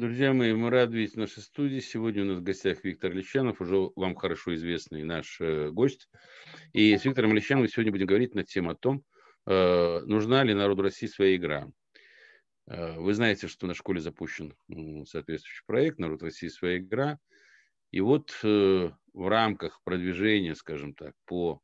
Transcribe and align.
Друзья 0.00 0.32
мои, 0.32 0.54
мы 0.54 0.70
рады 0.70 0.96
видеть 0.96 1.12
в 1.12 1.18
нашей 1.18 1.42
студии. 1.42 1.78
Сегодня 1.80 2.22
у 2.22 2.26
нас 2.28 2.38
в 2.38 2.42
гостях 2.42 2.82
Виктор 2.84 3.12
Лещанов, 3.12 3.60
уже 3.60 3.90
вам 3.96 4.14
хорошо 4.14 4.54
известный 4.54 5.04
наш 5.04 5.38
э, 5.42 5.68
гость. 5.68 6.08
И 6.72 6.96
с 6.96 7.04
Виктором 7.04 7.34
Лещановым 7.34 7.68
сегодня 7.68 7.92
будем 7.92 8.06
говорить 8.06 8.34
на 8.34 8.42
тему 8.42 8.70
о 8.70 8.74
том, 8.74 9.04
э, 9.46 10.00
нужна 10.06 10.42
ли 10.42 10.54
народу 10.54 10.84
России 10.84 11.06
своя 11.06 11.36
игра. 11.36 11.68
Э, 12.66 12.98
вы 12.98 13.12
знаете, 13.12 13.46
что 13.46 13.66
на 13.66 13.74
школе 13.74 14.00
запущен 14.00 14.54
соответствующий 15.04 15.64
проект 15.66 15.98
«Народ 15.98 16.22
России. 16.22 16.48
Своя 16.48 16.78
игра». 16.78 17.18
И 17.90 18.00
вот 18.00 18.34
э, 18.42 18.90
в 19.12 19.28
рамках 19.28 19.82
продвижения, 19.84 20.54
скажем 20.54 20.94
так, 20.94 21.12
по 21.26 21.60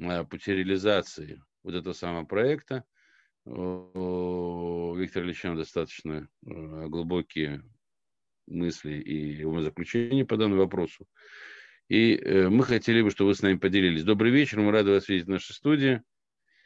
э, 0.00 0.22
пути 0.22 0.52
реализации 0.52 1.42
вот 1.64 1.74
этого 1.74 1.92
самого 1.92 2.24
проекта– 2.24 2.84
Виктор 3.48 5.22
Ильичем 5.22 5.56
достаточно 5.56 6.28
э, 6.44 6.86
глубокие 6.88 7.62
мысли 8.46 8.94
и 8.94 9.42
умозаключения 9.42 10.26
по 10.26 10.36
данному 10.36 10.62
вопросу. 10.62 11.06
И 11.88 12.14
э, 12.14 12.50
мы 12.50 12.64
хотели 12.64 13.00
бы, 13.00 13.10
чтобы 13.10 13.28
вы 13.28 13.34
с 13.34 13.42
нами 13.42 13.56
поделились. 13.56 14.04
Добрый 14.04 14.30
вечер, 14.30 14.60
мы 14.60 14.70
рады 14.70 14.90
вас 14.90 15.08
видеть 15.08 15.26
в 15.26 15.30
нашей 15.30 15.54
студии. 15.54 16.02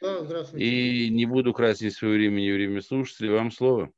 Да, 0.01 0.23
здравствуйте. 0.25 0.65
И 0.65 1.09
не 1.09 1.25
буду 1.25 1.53
красить 1.53 1.93
свое 1.93 2.15
время 2.15 2.45
и 2.45 2.51
время 2.51 2.81
слушателей. 2.81 3.31
Вам 3.31 3.51
слово. 3.51 3.89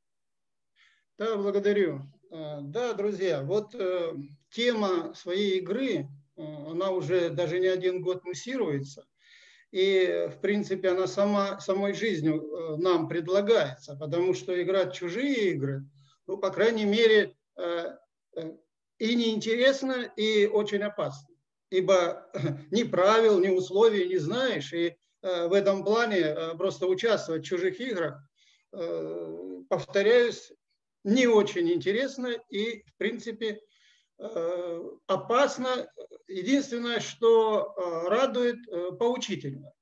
Да, 1.18 1.36
благодарю. 1.36 2.02
А, 2.30 2.60
да, 2.60 2.94
друзья, 2.94 3.42
вот 3.42 3.74
э, 3.74 4.14
тема 4.50 5.12
своей 5.14 5.58
игры, 5.58 6.06
она 6.36 6.90
уже 6.90 7.30
даже 7.30 7.58
не 7.58 7.66
один 7.66 8.00
год 8.00 8.24
муссируется– 8.24 9.04
и, 9.76 10.28
в 10.28 10.40
принципе, 10.40 10.88
она 10.88 11.06
сама, 11.06 11.60
самой 11.60 11.92
жизнью 11.92 12.40
э, 12.40 12.76
нам 12.78 13.08
предлагается, 13.08 13.94
потому 13.94 14.32
что 14.32 14.62
играть 14.62 14.94
чужие 14.94 15.50
игры, 15.50 15.84
ну, 16.26 16.38
по 16.38 16.48
крайней 16.48 16.86
мере, 16.86 17.36
э, 17.58 17.94
э, 18.36 18.52
и 18.98 19.14
неинтересно, 19.14 20.10
и 20.16 20.46
очень 20.46 20.82
опасно. 20.82 21.28
Ибо 21.68 22.26
ни 22.70 22.84
правил, 22.84 23.38
ни 23.38 23.50
условий 23.50 24.08
не 24.08 24.16
знаешь, 24.16 24.72
и 24.72 24.96
в 25.20 25.52
этом 25.52 25.84
плане 25.84 26.34
просто 26.56 26.86
участвовать 26.86 27.42
в 27.42 27.46
чужих 27.46 27.78
играх, 27.80 28.22
повторяюсь, 29.68 30.52
не 31.04 31.26
очень 31.26 31.70
интересно 31.70 32.28
и, 32.48 32.82
в 32.82 32.96
принципе, 32.96 33.60
опасно. 35.06 35.90
Единственное, 36.28 37.00
что 37.00 37.74
э, 37.76 38.08
радует, 38.08 38.56
э, 38.68 38.92
поучительно. 38.98 39.72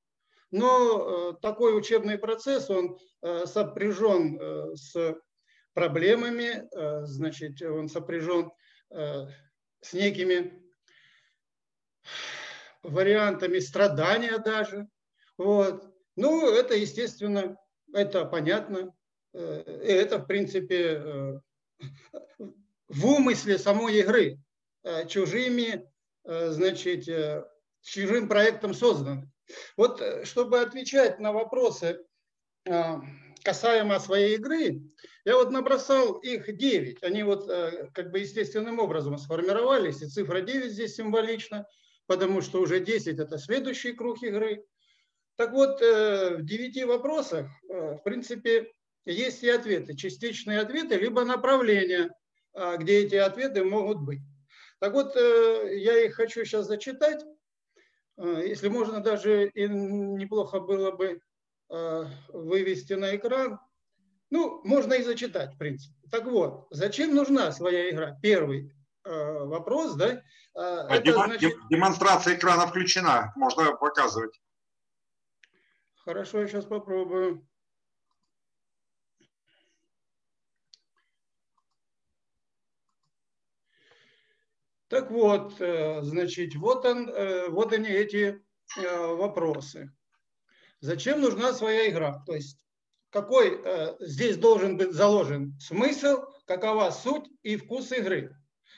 Но 0.50 1.32
такой 1.42 1.76
учебный 1.76 2.16
процесс, 2.16 2.70
он 2.70 2.96
сопряжен 3.44 4.76
с 4.76 5.16
проблемами, 5.72 6.68
значит, 7.06 7.60
он 7.60 7.88
сопряжен 7.88 8.52
с 8.88 9.92
некими 9.92 10.62
вариантами 12.84 13.58
страдания 13.58 14.38
даже. 14.38 14.86
Вот. 15.36 15.92
Ну, 16.14 16.48
это, 16.54 16.74
естественно, 16.76 17.56
это 17.92 18.24
понятно. 18.24 18.94
И 19.32 19.38
это, 19.38 20.18
в 20.18 20.26
принципе, 20.26 21.42
в 22.94 23.06
умысле 23.06 23.58
самой 23.58 23.98
игры 23.98 24.38
э, 24.82 25.06
чужими, 25.08 25.74
э, 25.74 25.86
значит, 26.24 27.08
э, 27.08 27.44
чужим 27.82 28.28
проектом 28.28 28.74
созданы. 28.74 29.30
Вот 29.76 30.02
чтобы 30.24 30.60
отвечать 30.60 31.20
на 31.20 31.32
вопросы 31.32 32.00
касаемо 33.44 34.00
своей 34.00 34.36
игры, 34.36 34.80
я 35.26 35.36
вот 35.36 35.50
набросал 35.50 36.14
их 36.14 36.56
9. 36.56 37.02
Они 37.02 37.22
вот 37.22 37.46
как 37.92 38.10
бы 38.10 38.20
естественным 38.20 38.78
образом 38.78 39.18
сформировались, 39.18 40.00
и 40.00 40.06
цифра 40.06 40.40
9 40.40 40.72
здесь 40.72 40.94
символична, 40.94 41.66
потому 42.06 42.40
что 42.40 42.62
уже 42.62 42.80
10– 42.80 43.18
это 43.20 43.36
следующий 43.36 43.92
круг 43.92 44.22
игры. 44.22 44.64
Так 45.36 45.52
вот, 45.52 45.78
в 45.82 46.42
9 46.42 46.84
вопросах, 46.84 47.50
в 47.68 48.00
принципе, 48.02 48.72
есть 49.04 49.42
и 49.42 49.50
ответы, 49.50 49.94
частичные 49.94 50.60
ответы, 50.60 50.96
либо 50.96 51.26
направления– 51.26 52.10
где 52.78 53.00
эти 53.00 53.16
ответы 53.16 53.64
могут 53.64 54.00
быть. 54.00 54.20
Так 54.84 54.92
вот, 54.92 55.16
э, 55.16 55.78
я 55.78 56.04
их 56.04 56.14
хочу 56.14 56.44
сейчас 56.44 56.66
зачитать. 56.66 57.24
Э, 58.18 58.42
если 58.46 58.68
можно, 58.68 59.00
даже 59.00 59.48
и 59.48 59.66
неплохо 59.66 60.60
было 60.60 60.90
бы 60.90 61.22
э, 61.70 62.04
вывести 62.28 62.92
на 62.92 63.16
экран. 63.16 63.58
Ну, 64.28 64.60
можно 64.62 64.92
и 64.92 65.02
зачитать, 65.02 65.54
в 65.54 65.56
принципе. 65.56 65.94
Так 66.10 66.26
вот, 66.26 66.66
зачем 66.68 67.14
нужна 67.14 67.50
своя 67.50 67.88
игра? 67.88 68.18
Первый 68.20 68.74
вопрос, 69.04 69.94
да? 69.94 70.22
А 70.54 70.94
Это, 70.94 71.14
значит... 71.14 71.54
Демонстрация 71.70 72.34
экрана 72.34 72.66
включена, 72.66 73.32
можно 73.36 73.74
показывать. 73.76 74.38
Хорошо, 75.94 76.42
я 76.42 76.46
сейчас 76.46 76.66
попробую. 76.66 77.48
Так 84.94 85.10
вот, 85.10 85.60
э, 85.60 86.02
значит, 86.02 86.54
вот, 86.54 86.84
он, 86.84 87.08
э, 87.08 87.48
вот 87.48 87.72
они 87.72 87.88
эти 87.88 88.40
э, 88.78 89.06
вопросы. 89.16 89.92
Зачем 90.78 91.20
нужна 91.20 91.52
своя 91.52 91.90
игра? 91.90 92.22
То 92.26 92.36
есть 92.36 92.60
какой 93.10 93.60
здесь 93.98 94.36
должен 94.36 94.76
быть 94.76 94.92
заложен 94.92 95.58
смысл, 95.58 96.22
какова 96.46 96.90
суть 96.90 97.24
и 97.42 97.56
вкус 97.56 97.90
игры. 97.90 98.36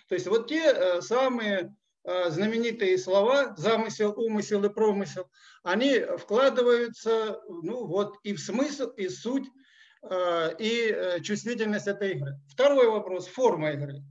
То 0.09 0.15
есть 0.15 0.27
вот 0.27 0.49
те 0.49 1.03
самые 1.03 1.77
знаменитые 2.05 2.97
слова 2.97 3.55
замысел, 3.57 4.15
умысел 4.17 4.65
и 4.65 4.71
промысел, 4.71 5.29
они 5.65 6.01
вкладываются 6.19 7.43
ну, 7.49 7.87
вот, 7.87 8.17
и 8.23 8.33
в 8.33 8.41
смысл, 8.41 8.89
и 8.91 9.09
суть, 9.09 9.49
и 10.59 11.19
чувствительность 11.23 11.89
этой 11.89 12.13
игры. 12.13 12.39
Второй 12.49 12.89
вопрос– 12.89 13.27
форма 13.29 13.73
игры. 13.73 14.03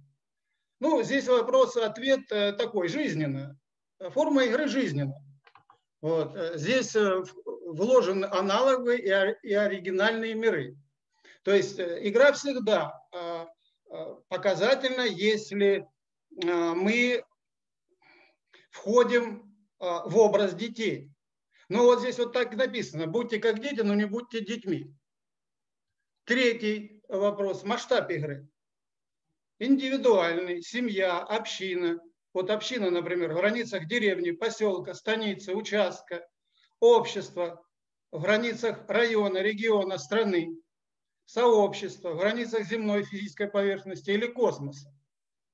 Ну, 0.80 1.02
здесь 1.04 1.28
вопрос-ответ 1.28 2.32
э, 2.32 2.52
такой, 2.54 2.90
жизненно. 2.90 3.58
Форма 4.10 4.44
игры 4.44 4.68
жизненная. 4.68 5.24
Вот. 6.02 6.36
Э, 6.36 6.58
здесь 6.58 6.96
э, 6.96 7.24
вложены 7.46 8.26
аналоговые 8.26 9.00
и 9.42 9.54
оригинальные 9.54 10.36
миры. 10.36 10.78
То 11.44 11.54
есть 11.54 11.80
игра 11.80 12.34
всегда 12.34 13.00
показательна, 14.30 15.02
если 15.02 15.88
мы 16.32 17.24
входим 18.72 19.56
в 19.80 20.18
образ 20.18 20.56
детей. 20.56 21.12
Ну 21.70 21.84
вот 21.84 22.00
здесь 22.00 22.18
вот 22.18 22.34
так 22.34 22.56
написано, 22.56 23.06
будьте 23.06 23.38
как 23.38 23.60
дети, 23.60 23.82
но 23.82 23.94
не 23.94 24.06
будьте 24.06 24.44
детьми. 24.44 24.92
Третий 26.24 27.04
вопрос, 27.08 27.64
масштаб 27.64 28.10
игры 28.10 28.50
индивидуальный, 29.60 30.62
семья, 30.62 31.20
община. 31.20 32.00
Вот 32.34 32.50
община, 32.50 32.90
например, 32.90 33.34
в 33.34 33.38
границах 33.38 33.88
деревни, 33.88 34.32
поселка, 34.32 34.94
станицы, 34.94 35.54
участка, 35.54 36.28
общество, 36.80 37.64
в 38.12 38.22
границах 38.22 38.84
района, 38.88 39.40
региона, 39.40 39.98
страны, 39.98 40.58
сообщество, 41.26 42.12
в 42.12 42.18
границах 42.18 42.66
земной 42.68 43.04
физической 43.04 43.48
поверхности 43.48 44.12
или 44.12 44.28
космоса. 44.28 44.94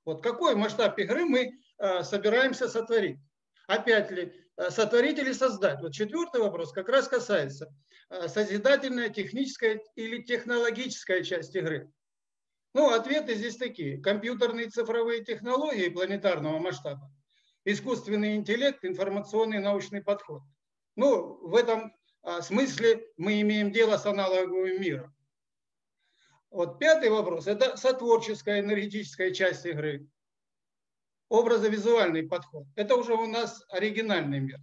Вот 0.06 0.24
какой 0.24 0.56
масштаб 0.56 0.98
игры 1.00 1.26
мы 1.26 1.52
э, 1.78 2.04
собираемся 2.04 2.68
сотворить? 2.68 3.20
Опять 3.68 4.12
ли, 4.12 4.34
э, 4.58 4.70
сотворить 4.70 5.20
или 5.20 5.32
создать? 5.32 5.80
Вот 5.82 5.94
четвертый 5.94 6.42
вопрос 6.42 6.72
как 6.72 6.90
раз 6.90 7.08
касается 7.08 7.74
э, 8.10 8.28
созидательная, 8.28 9.10
техническая 9.10 9.80
или 9.96 10.24
технологическая 10.24 11.24
часть 11.24 11.56
игры. 11.56 11.92
Ну, 12.74 12.90
ответы 12.90 13.36
здесь 13.36 13.58
такие. 13.58 14.02
Компьютерные 14.02 14.70
цифровые 14.70 15.24
технологии 15.24 15.90
планетарного 15.90 16.58
масштаба, 16.60 17.12
искусственный 17.66 18.36
интеллект, 18.36 18.84
информационный 18.84 19.60
научный 19.60 20.02
подход. 20.02 20.42
Ну, 20.96 21.38
в 21.48 21.56
этом 21.56 21.94
а, 22.24 22.42
смысле 22.42 23.06
мы 23.18 23.42
имеем 23.42 23.72
дело 23.72 23.98
с 23.98 24.06
аналоговым 24.06 24.82
миром. 24.82 25.14
Вот 26.50 26.80
пятый 26.80 27.10
вопрос– 27.10 27.48
это 27.48 27.78
сотворческая 27.78 28.60
энергетическая 28.60 29.32
часть 29.32 29.66
игры. 29.66 30.08
Образовизуальный 31.30 32.24
подход. 32.24 32.66
Это 32.76 32.96
уже 32.96 33.14
у 33.14 33.26
нас 33.26 33.64
оригинальный 33.70 34.40
мир. 34.40 34.60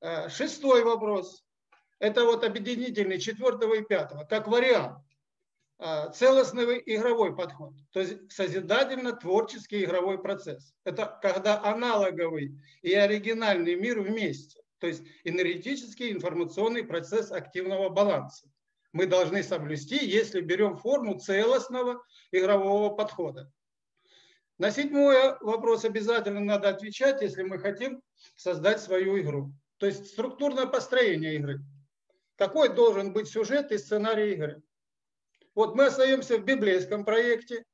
А, 0.00 0.28
шестой 0.28 0.82
вопрос– 0.82 1.44
это 2.00 2.24
вот 2.24 2.42
объединительный 2.42 3.20
четвертого 3.20 3.74
и 3.74 3.82
пятого, 3.82 4.24
как 4.24 4.48
вариант. 4.48 4.98
А, 5.84 6.10
целостный 6.10 6.80
игровой 6.86 7.34
подход, 7.34 7.72
то 7.90 7.98
есть 7.98 8.30
созидательно-творческий 8.30 9.82
игровой 9.82 10.22
процесс. 10.22 10.72
Это 10.84 11.18
когда 11.20 11.60
аналоговый 11.60 12.56
и 12.82 12.94
оригинальный 12.94 13.74
мир 13.74 14.00
вместе, 14.00 14.60
то 14.78 14.86
есть 14.86 15.02
энергетический 15.24 16.12
информационный 16.12 16.84
процесс 16.84 17.32
активного 17.32 17.88
баланса. 17.88 18.46
мы 18.92 19.06
должны 19.06 19.42
соблюсти, 19.42 20.06
если 20.06 20.40
берем 20.40 20.76
форму 20.76 21.18
целостного 21.18 22.00
игрового 22.30 22.94
подхода. 22.94 23.50
На 24.58 24.70
седьмой 24.70 25.36
вопрос 25.40 25.84
обязательно 25.84 26.38
надо 26.38 26.68
отвечать, 26.68 27.22
если 27.22 27.42
мы 27.42 27.58
хотим 27.58 28.00
создать 28.36 28.80
свою 28.80 29.20
игру. 29.20 29.52
То 29.78 29.86
есть 29.86 30.12
структурное 30.12 30.66
построение 30.66 31.34
игры. 31.34 31.58
Какой 32.36 32.68
должен 32.68 33.12
быть 33.12 33.26
сюжет 33.26 33.72
и 33.72 33.78
сценарий 33.78 34.34
игры? 34.34 34.62
Вот 35.54 35.74
мы 35.74 35.86
остаемся 35.86 36.38
в 36.38 36.44
библейском 36.44 37.04
проекте 37.04 37.64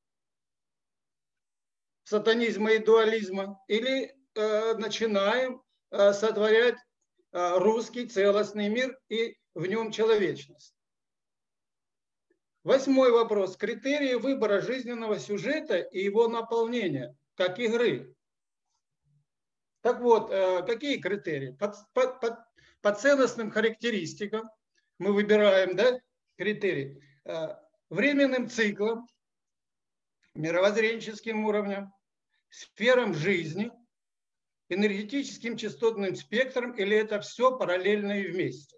сатанизма 2.02 2.72
и 2.72 2.78
дуализма 2.78 3.62
или 3.68 4.16
э, 4.34 4.74
начинаем 4.74 5.62
э, 5.90 6.12
сотворять 6.12 6.78
э, 7.32 7.58
русский 7.58 8.06
целостный 8.06 8.68
мир 8.68 8.98
и 9.08 9.36
в 9.54 9.66
нем 9.66 9.92
человечность. 9.92 10.74
Восьмой 12.64 13.12
вопрос. 13.12 13.56
Критерии 13.56 14.14
выбора 14.14 14.60
жизненного 14.60 15.18
сюжета 15.18 15.78
и 15.78 16.02
его 16.02 16.28
наполнения, 16.28 17.16
как 17.36 17.58
игры. 17.60 18.14
Так 19.82 20.00
вот, 20.00 20.30
э, 20.32 20.64
какие 20.64 20.98
критерии? 20.98 21.52
По, 21.52 21.74
по, 21.92 22.08
по, 22.08 22.48
по 22.80 22.92
ценностным 22.92 23.52
характеристикам 23.52 24.50
мы 24.98 25.12
выбираем 25.12 25.76
да, 25.76 26.00
критерии. 26.36 27.04
Временным 27.90 28.48
циклом, 28.48 29.06
мировоззренческим 30.34 31.44
уровнем, 31.44 31.90
сферам 32.50 33.14
жизни, 33.14 33.70
энергетическим 34.68 35.56
частотным 35.56 36.14
спектром, 36.14 36.72
или 36.72 36.96
это 36.96 37.20
все 37.20 37.56
параллельно 37.56 38.20
и 38.20 38.30
вместе? 38.30 38.76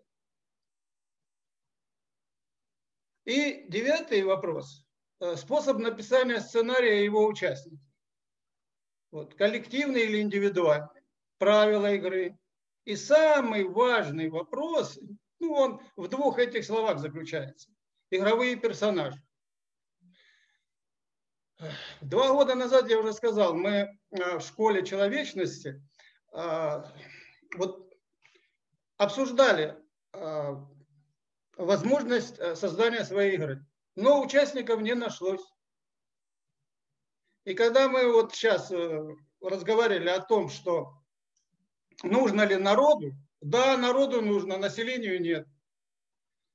И 3.24 3.66
девятый 3.68 4.22
вопрос. 4.22 4.84
Э, 5.20 5.36
способ 5.36 5.78
написания 5.78 6.40
сценария 6.40 7.04
его 7.04 7.26
участников. 7.26 7.80
Вот, 9.10 9.34
коллективный 9.34 10.02
или 10.02 10.20
индивидуальный. 10.20 11.02
Правила 11.38 11.92
игры. 11.94 12.38
И 12.84 12.96
самый 12.96 13.64
важный 13.64 14.30
вопрос, 14.30 14.98
ну 15.38 15.52
он 15.52 15.80
в 15.96 16.08
двух 16.08 16.38
этих 16.38 16.64
словах 16.64 16.98
заключается. 16.98 17.70
Игровые 18.10 18.56
персонажи. 18.56 19.22
Два 22.00 22.28
года 22.28 22.54
назад 22.54 22.88
я 22.88 22.98
уже 22.98 23.12
сказал, 23.12 23.54
мы 23.54 23.70
э, 24.10 24.38
в 24.38 24.40
школе 24.40 24.84
человечности 24.84 25.82
э, 26.32 26.82
вот 27.56 27.92
обсуждали 28.96 29.76
возможность 31.56 32.38
э, 32.38 32.56
создания 32.56 33.04
своей 33.04 33.34
игры. 33.34 33.64
Но 33.94 34.22
участников 34.22 34.80
не 34.80 34.94
нашлось. 34.94 35.44
И 37.44 37.54
когда 37.54 37.88
мы 37.88 38.10
вот 38.10 38.34
сейчас 38.34 38.72
разговаривали 39.40 40.08
о 40.08 40.20
том, 40.20 40.48
что 40.48 40.94
нужно 42.02 42.42
ли 42.42 42.56
народу, 42.56 43.12
да, 43.40 43.76
народу 43.76 44.22
нужно, 44.22 44.56
населению 44.56 45.20
нет. 45.20 45.46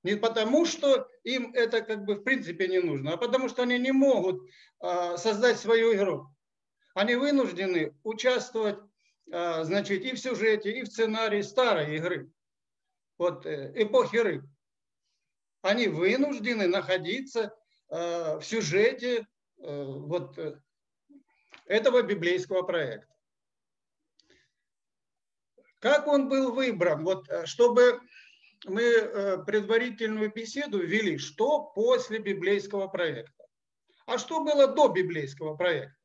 Не 0.06 0.18
потому, 0.18 0.68
что 0.68 1.10
им 1.24 1.52
это 1.56 1.82
как 1.82 2.06
бы 2.06 2.14
в 2.14 2.24
принципе 2.24 2.68
не 2.68 2.78
нужно, 2.78 3.14
а 3.14 3.18
потому 3.18 3.50
что 3.50 3.64
они 3.64 3.80
не 3.80 3.92
могут 3.92 4.40
а, 4.80 5.18
создать 5.18 5.58
свою 5.58 5.96
игру. 5.96 6.28
Они 6.94 7.16
вынуждены 7.16 7.98
участвовать 8.04 8.78
а, 9.32 9.64
значит, 9.64 10.04
и 10.04 10.12
в 10.12 10.20
сюжете, 10.20 10.78
и 10.78 10.84
в 10.84 10.88
сценарии 10.90 11.42
старой 11.42 11.96
игры, 11.98 12.30
вот 13.18 13.48
э, 13.48 13.72
эпохи 13.76 14.18
рыб 14.18 14.44
они 15.64 15.88
вынуждены 15.88 16.68
находиться 16.68 17.58
э, 17.90 18.38
в 18.38 18.44
сюжете 18.44 19.26
э, 19.58 19.84
вот 19.86 20.38
э, 20.38 20.62
этого 21.66 22.04
библейского 22.04 22.62
проекта. 22.62 23.12
Как 25.80 26.06
он 26.06 26.30
был 26.30 26.52
выбран? 26.52 27.04
Вот, 27.04 27.28
чтобы 27.46 28.02
мы 28.68 29.44
предварительную 29.46 30.32
беседу 30.34 30.80
вели, 30.80 31.18
что 31.18 31.72
после 31.76 32.20
библейского 32.20 32.88
проекта. 32.88 33.46
А 34.06 34.18
что 34.18 34.44
было 34.44 34.68
до 34.68 34.88
библейского 34.90 35.56
проекта? 35.56 35.96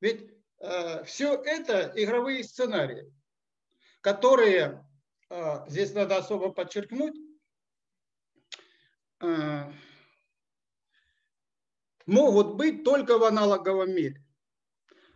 Ведь 0.00 0.30
э, 0.58 1.04
все 1.04 1.34
это 1.34 1.92
игровые 1.94 2.44
сценарии, 2.44 3.12
которые, 4.00 4.84
э, 5.28 5.68
здесь 5.68 5.92
надо 5.92 6.16
особо 6.16 6.50
подчеркнуть, 6.50 7.14
Э, 9.22 9.70
могут 12.06 12.56
быть 12.56 12.82
только 12.82 13.18
в 13.18 13.24
аналоговом 13.24 13.94
мире. 13.94 14.20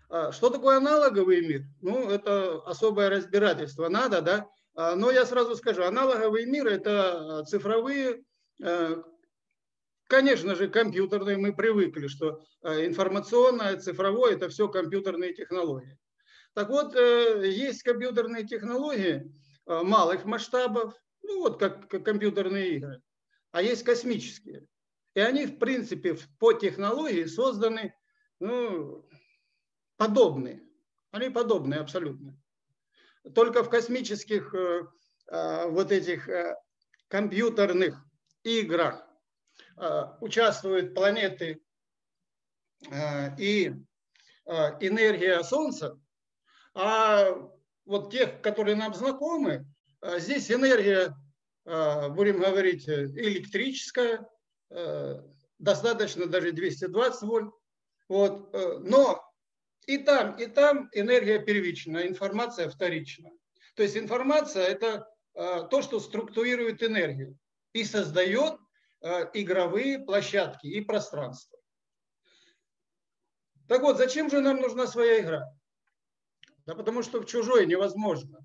А 0.09 0.31
что 0.31 0.51
такое 0.51 0.77
аналоговый 0.77 1.45
мир? 1.45 1.65
Ну, 1.83 2.09
это 2.09 2.63
особое 2.63 3.11
разбирательство 3.11 3.89
надо, 3.89 4.23
да? 4.23 4.49
А, 4.77 4.95
но 4.95 5.11
я 5.11 5.27
сразу 5.27 5.57
скажу, 5.57 5.83
аналоговый 5.83 6.47
мир– 6.47 6.67
это 6.69 7.45
цифровые, 7.49 8.23
э, 8.63 9.03
конечно 10.07 10.55
же, 10.55 10.69
компьютерные. 10.69 11.37
Мы 11.37 11.53
привыкли, 11.55 12.07
что 12.07 12.45
э, 12.63 12.87
информационное, 12.87 13.77
цифровое– 13.79 14.35
это 14.37 14.49
все 14.49 14.69
компьютерные 14.69 15.35
технологии. 15.35 15.99
Так 16.55 16.71
вот, 16.71 16.95
есть 16.95 17.83
компьютерные 17.83 18.47
технологии 18.47 19.31
малых 19.67 20.25
масштабов, 20.25 20.95
ну 21.23 21.41
вот 21.41 21.59
как 21.59 21.91
компьютерные 22.03 22.77
игры 22.77 23.03
а 23.57 23.63
есть 23.63 23.85
космические. 23.85 24.67
И 25.15 25.21
они, 25.21 25.47
в 25.47 25.59
принципе, 25.59 26.19
по 26.39 26.53
технологии 26.53 27.25
созданы 27.25 27.95
ну, 28.39 29.09
подобные. 29.97 30.63
Они 31.11 31.31
подобные 31.31 31.81
абсолютно. 31.81 32.39
Только 33.35 33.65
в 33.65 33.71
космических 33.71 34.55
э, 34.55 34.87
э, 35.29 35.69
вот 35.69 35.91
этих 35.91 36.29
э, 36.29 36.57
компьютерных 37.09 37.99
играх 38.43 39.03
участвуют 40.21 40.95
планеты 40.95 41.61
и 43.39 43.73
энергия 44.47 45.43
Солнца, 45.43 45.99
а 46.75 47.29
вот 47.85 48.11
тех, 48.11 48.41
которые 48.41 48.77
нам 48.77 48.95
знакомы, 48.95 49.67
здесь 50.17 50.51
энергия 50.51 51.15
будем 51.65 52.41
говорить, 52.41 52.89
электрическая, 52.89 54.27
достаточно 55.59 56.27
даже 56.27 56.53
220 56.53 57.23
вольт. 57.23 57.55
Вот. 58.09 58.53
Но 58.83 59.26
и 59.87 59.99
там, 59.99 60.37
и 60.37 60.47
там 60.47 60.89
энергия 60.93 61.39
первичная, 61.39 62.07
информация 62.09 62.69
вторична. 62.69 63.31
То 63.75 63.83
есть 63.83 63.97
информация– 63.97 64.65
это 64.67 65.09
то, 65.35 65.83
что 65.83 66.01
структурирует 66.01 66.83
энергию 66.83 67.37
и 67.75 67.85
создает 67.85 68.59
игровые 69.35 69.99
площадки 69.99 70.67
и 70.67 70.81
пространство. 70.81 71.59
Так 73.69 73.83
вот, 73.83 73.99
зачем 73.99 74.31
же 74.31 74.41
нам 74.41 74.61
нужна 74.61 74.87
своя 74.87 75.21
игра? 75.21 75.45
Да 76.67 76.75
потому 76.75 77.03
что 77.03 77.21
в 77.21 77.27
чужой 77.27 77.67
невозможно. 77.67 78.39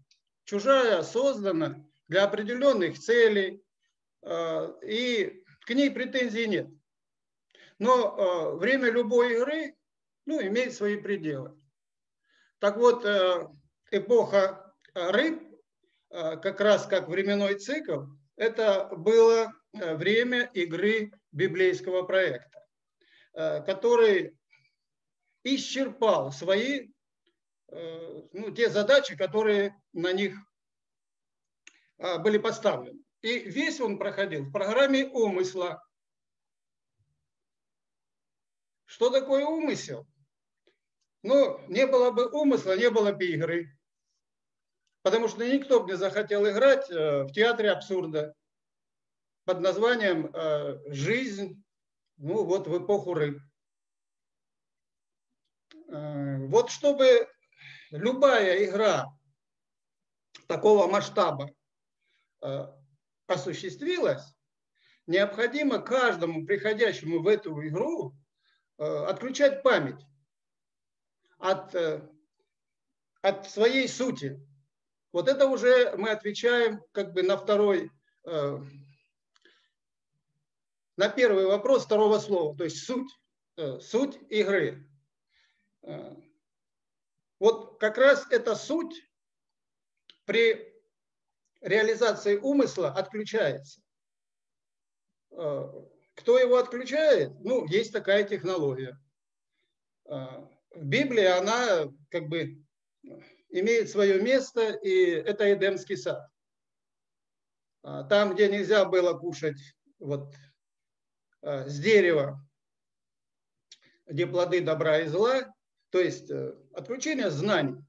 Чужая 0.45 1.01
создана 1.03 1.83
для 2.07 2.23
определенных 2.23 3.00
целей, 3.00 3.63
э, 4.21 4.67
и 4.83 5.43
к 5.61 5.69
ней 5.71 5.91
претензий 5.91 6.47
нет. 6.47 6.67
Но 7.79 7.93
э, 7.93 8.57
время 8.57 8.89
любой 8.89 9.35
игры 9.35 9.75
ну, 10.25 10.41
имеет 10.41 10.73
свои 10.73 10.97
пределы. 10.97 11.59
Так 12.59 12.77
вот, 12.77 13.05
э, 13.05 13.47
эпоха 13.91 14.73
рыб, 14.93 15.41
как 16.09 16.59
раз 16.59 16.85
как 16.85 17.07
временной 17.07 17.55
цикл, 17.57 18.01
это 18.35 18.89
было 18.95 19.53
время 19.71 20.49
игры 20.53 21.11
библейского 21.31 22.03
проекта, 22.03 22.67
который 23.31 24.37
исчерпал 25.43 26.33
свои, 26.33 26.89
ну, 27.69 28.51
те 28.51 28.69
задачи, 28.69 29.15
которые 29.15 29.81
на 29.93 30.11
них 30.11 30.35
были 31.97 32.37
поставлены. 32.37 32.99
И 33.21 33.39
весь 33.39 33.79
он 33.79 33.97
проходил 33.97 34.43
в 34.43 34.51
программе 34.51 35.05
умысла. 35.05 35.81
Что 38.91 39.10
такое 39.10 39.45
умысел? 39.45 40.05
Ну, 41.24 41.65
не 41.69 41.88
было 41.88 42.12
бы 42.12 42.29
умысла, 42.29 42.75
не 42.77 42.89
было 42.89 43.13
бы 43.13 43.25
игры. 43.25 43.69
Потому 45.01 45.29
что 45.29 45.48
никто 45.48 45.79
бы 45.79 45.91
не 45.91 45.95
захотел 45.95 46.45
играть 46.45 46.91
э, 46.91 47.24
в 47.24 47.31
театре 47.31 47.71
абсурда 47.71 48.36
под 49.45 49.62
названием 49.62 50.25
э, 50.25 50.91
«Жизнь», 50.91 51.63
ну 52.17 52.43
вот 52.43 52.67
в 52.67 52.83
эпоху 52.83 53.13
рыб. 53.13 53.39
Э, 55.88 56.45
вот 56.48 56.69
чтобы 56.69 57.29
любая 57.91 58.65
игра 58.65 59.07
такого 60.48 60.88
масштаба 60.88 61.50
осуществилась, 63.27 64.36
необходимо 65.07 65.79
каждому 65.79 66.45
приходящему 66.45 67.21
в 67.21 67.27
эту 67.27 67.65
игру 67.65 68.17
отключать 68.81 69.61
память 69.61 70.03
от, 71.38 71.75
э, 71.75 72.01
от 73.21 73.50
своей 73.50 73.88
сути. 73.88 74.39
Вот 75.11 75.27
это 75.27 75.47
уже 75.47 75.95
мы 75.97 76.09
отвечаем 76.09 76.83
как 76.91 77.13
бы 77.13 77.21
на 77.21 77.38
второй, 77.38 77.91
э, 78.25 78.57
на 80.97 81.09
первый 81.09 81.45
вопрос 81.45 81.85
второго 81.85 82.17
слова, 82.19 82.57
то 82.57 82.63
есть 82.63 82.83
суть, 82.85 83.11
суть 83.81 84.17
игры. 84.29 84.88
Вот 87.39 87.79
как 87.79 87.97
раз 87.97 88.25
эта 88.29 88.55
суть 88.55 89.01
при 90.25 90.73
реализации 91.61 92.38
умысла 92.38 92.89
отключается. 92.89 93.81
Кто 96.21 96.39
его 96.39 96.57
отключает? 96.57 97.31
Ну, 97.41 97.67
есть 97.67 97.91
такая 97.91 98.23
технология 98.23 98.97
в 100.75 100.85
Библии 100.85 101.25
она 101.25 101.91
как 102.09 102.27
бы 102.27 102.63
имеет 103.49 103.89
свое 103.89 104.21
место, 104.21 104.71
и 104.71 105.11
это 105.11 105.51
Эдемский 105.53 105.97
сад. 105.97 106.27
А, 107.83 108.03
там, 108.03 108.33
где 108.33 108.47
нельзя 108.47 108.85
было 108.85 109.17
кушать 109.17 109.59
вот 109.99 110.33
а, 111.41 111.67
с 111.67 111.79
дерева, 111.79 112.39
где 114.05 114.27
плоды 114.27 114.61
добра 114.61 114.99
и 114.99 115.07
зла, 115.07 115.53
то 115.89 115.99
есть 115.99 116.29
э, 116.29 116.53
отключение 116.73 117.29
знаний. 117.29 117.81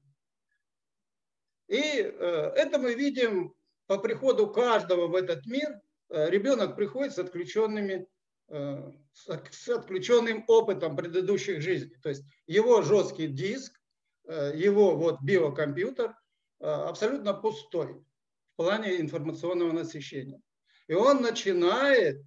И 1.67 1.79
э, 1.79 2.11
это 2.55 2.77
мы 2.77 2.95
видим 2.95 3.53
по 3.87 3.97
приходу 3.97 4.51
каждого 4.51 5.07
в 5.07 5.15
этот 5.15 5.45
мир. 5.45 5.79
Э, 6.09 6.29
ребенок 6.29 6.75
приходит 6.75 7.13
с 7.13 7.19
отключенными 7.19 8.07
с 8.53 9.69
отключенным 9.69 10.43
опытом 10.47 10.95
предыдущих 10.95 11.61
жизней. 11.61 11.95
То 12.01 12.09
есть 12.09 12.23
его 12.45 12.81
жесткий 12.83 13.27
диск, 13.27 13.79
э, 14.27 14.51
его 14.55 14.95
вот 14.95 15.21
биокомпьютер 15.21 16.11
э, 16.59 16.65
абсолютно 16.65 17.33
пустой 17.33 17.93
в 17.93 18.55
плане 18.57 19.01
информационного 19.01 19.71
насыщения. 19.71 20.39
И 20.87 20.93
он 20.93 21.21
начинает 21.21 22.21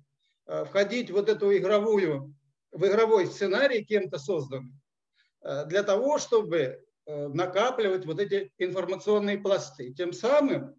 входить 0.46 1.10
в 1.10 1.14
вот 1.14 1.28
эту 1.28 1.56
игровую, 1.56 2.34
в 2.70 2.86
игровой 2.86 3.26
сценарий 3.26 3.84
кем-то 3.84 4.16
созданный, 4.16 4.72
для 5.66 5.82
того, 5.82 6.18
чтобы 6.18 6.84
накапливать 7.04 8.06
вот 8.06 8.20
эти 8.20 8.52
информационные 8.58 9.38
пласты, 9.38 9.92
тем 9.92 10.12
самым 10.12 10.76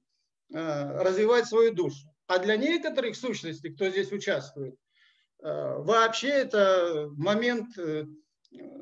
развивать 0.50 1.48
свою 1.48 1.74
душу. 1.74 2.08
А 2.27 2.39
для 2.39 2.56
некоторых 2.56 3.18
сущностей, 3.18 3.74
кто 3.74 3.89
здесь 3.89 4.12
участвует, 4.13 4.75
Э, 4.75 4.87
вообще 5.39 6.29
это 6.29 7.10
момент 7.15 7.77
э, 7.77 8.06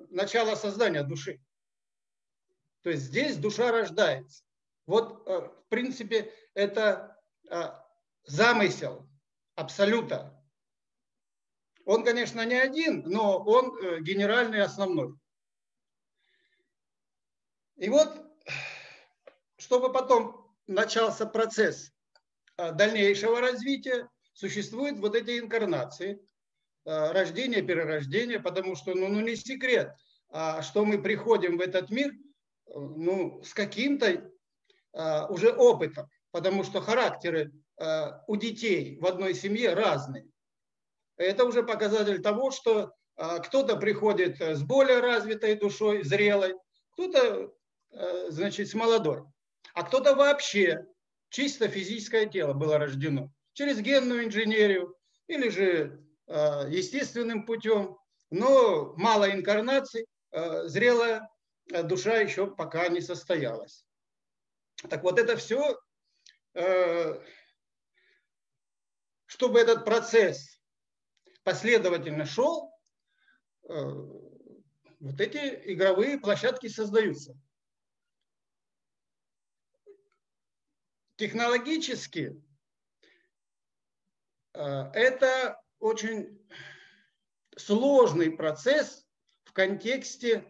начала 0.10 0.56
создания 0.56 1.04
души. 1.04 1.42
То 2.82 2.92
есть 2.92 3.04
здесь 3.04 3.38
душа 3.38 3.72
рождается. 3.72 4.44
Вот, 4.86 5.28
э, 5.28 5.40
в 5.40 5.66
принципе, 5.70 6.34
это 6.54 7.12
замысел 8.24 9.08
абсолюта. 9.54 10.32
Он, 11.86 12.04
конечно, 12.04 12.44
не 12.44 12.56
один, 12.56 13.04
но 13.06 13.38
он 13.44 14.04
генеральный, 14.04 14.64
основной. 14.64 15.14
И 17.76 17.88
вот, 17.90 18.26
чтобы 19.58 19.94
потом 19.94 20.52
начался 20.66 21.28
процесс 21.28 21.92
дальнейшего 22.58 23.42
развития, 23.42 24.10
существуют 24.34 24.98
вот 24.98 25.14
эти 25.14 25.38
инкарнации– 25.38 26.20
Э, 26.86 27.12
рождение, 27.14 27.64
перерождение, 27.64 28.40
потому 28.40 28.76
что 28.76 28.94
ну, 28.94 29.08
ну 29.08 29.22
не 29.22 29.36
секрет, 29.36 29.96
а 30.30 30.62
что 30.62 30.86
мы 30.86 31.02
приходим 31.02 31.58
в 31.58 31.62
этот 31.62 31.90
мир 31.90 32.12
э, 32.12 32.14
ну, 32.76 33.42
с 33.44 33.56
каким-то 33.56 34.32
а, 34.94 35.26
уже 35.28 35.52
опытом, 35.52 36.08
потому 36.32 36.64
что 36.64 36.82
характеры 36.82 37.52
у 38.28 38.38
детей 38.38 38.98
в 39.02 39.06
одной 39.06 39.34
семье 39.34 39.74
разные. 39.74 40.26
Это 41.18 41.44
уже 41.44 41.62
показатель 41.62 42.22
того, 42.22 42.52
что 42.52 42.94
кто-то 43.18 43.76
приходит 43.76 44.40
с 44.40 44.64
более 44.64 45.02
развитой 45.02 45.56
душой, 45.56 46.02
зрелой, 46.06 46.54
кто-то, 46.92 47.54
значит, 48.30 48.70
с 48.70 48.74
молодой, 48.74 49.24
а 49.74 49.84
кто-то 49.84 50.16
вообще 50.16 50.86
чисто 51.28 51.68
физическое 51.68 52.28
тело 52.28 52.54
было 52.54 52.78
рождено 52.78 53.30
через 53.52 53.82
генную 53.82 54.24
инженерию 54.24 54.96
или 55.28 55.50
же 55.50 56.05
Э, 56.05 56.05
естественным 56.28 57.46
путем, 57.46 57.98
но 58.30 58.94
мало 58.96 59.32
инкарнаций, 59.32 60.08
э, 60.32 60.68
зрелая 60.68 61.30
э, 61.72 61.84
душа 61.84 62.18
еще 62.18 62.48
пока 62.48 62.88
не 62.88 63.02
состоялась. 63.02 63.86
Так 64.90 65.04
вот 65.04 65.20
это 65.20 65.38
все, 65.38 65.80
чтобы 69.26 69.60
этот 69.60 69.84
процесс 69.86 70.62
последовательно 71.44 72.26
шел, 72.26 72.72
вот 73.64 75.20
эти 75.20 75.74
игровые 75.74 76.20
площадки 76.20 76.68
создаются. 76.68 77.38
Технологически 81.16 82.42
это 84.54 85.60
очень 85.86 86.44
сложный 87.56 88.32
процесс 88.32 89.06
в 89.44 89.54
контексте 89.54 90.44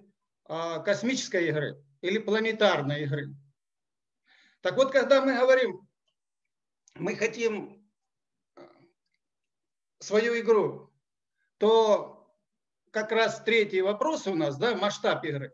а, 0.45 0.79
космической 0.79 1.49
игры 1.49 1.83
или 2.01 2.19
планетарной 2.19 3.03
игры. 3.03 3.35
Так 4.61 4.77
вот, 4.77 4.91
когда 4.91 5.21
мы 5.21 5.37
говорим, 5.37 5.87
мы 6.95 7.15
хотим 7.17 7.85
а, 8.55 8.61
свою 9.99 10.39
игру, 10.39 10.93
то 11.57 12.33
как 12.91 13.11
раз 13.11 13.43
третий 13.43 13.81
вопрос 13.81 14.27
у 14.27 14.35
нас, 14.35 14.57
да, 14.57 14.73
масштаб 14.75 15.25
игры, 15.25 15.53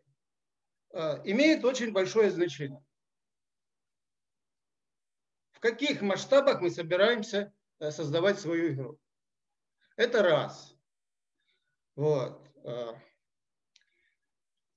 а, 0.94 1.22
имеет 1.26 1.66
очень 1.66 1.92
большое 1.92 2.30
значение. 2.30 2.86
В 5.54 5.60
каких 5.60 6.04
масштабах 6.04 6.62
мы 6.62 6.70
собираемся 6.70 7.54
э, 7.80 7.92
создавать 7.92 8.40
свою 8.40 8.74
игру? 8.74 9.00
Это 9.96 10.24
раз. 10.24 10.76
Вот. 11.96 12.48
А. 12.64 13.00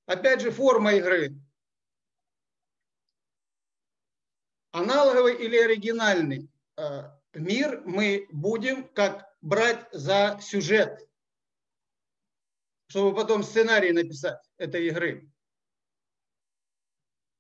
Опять 0.07 0.41
же, 0.41 0.51
форма 0.51 0.95
игры. 0.95 1.35
Аналоговый 4.73 5.37
или 5.37 5.57
оригинальный 5.57 6.51
а, 6.77 7.17
мир 7.33 7.83
мы 7.85 8.27
будем 8.33 8.89
как 8.89 9.33
брать 9.41 9.87
за 9.93 10.39
сюжет, 10.43 11.09
чтобы 12.89 13.15
потом 13.15 13.45
сценарий 13.45 13.93
написать 13.93 14.41
этой 14.57 14.89
игры. 14.89 15.31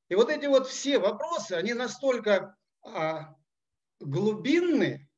И 0.08 0.14
вот 0.14 0.30
эти 0.30 0.46
вот 0.46 0.68
все 0.68 0.98
вопросы, 0.98 1.52
они 1.52 1.74
настолько 1.74 2.56
а, 2.82 3.34
глубинны, 3.98 5.08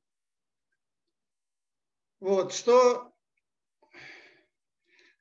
вот, 2.21 2.53
что 2.53 3.13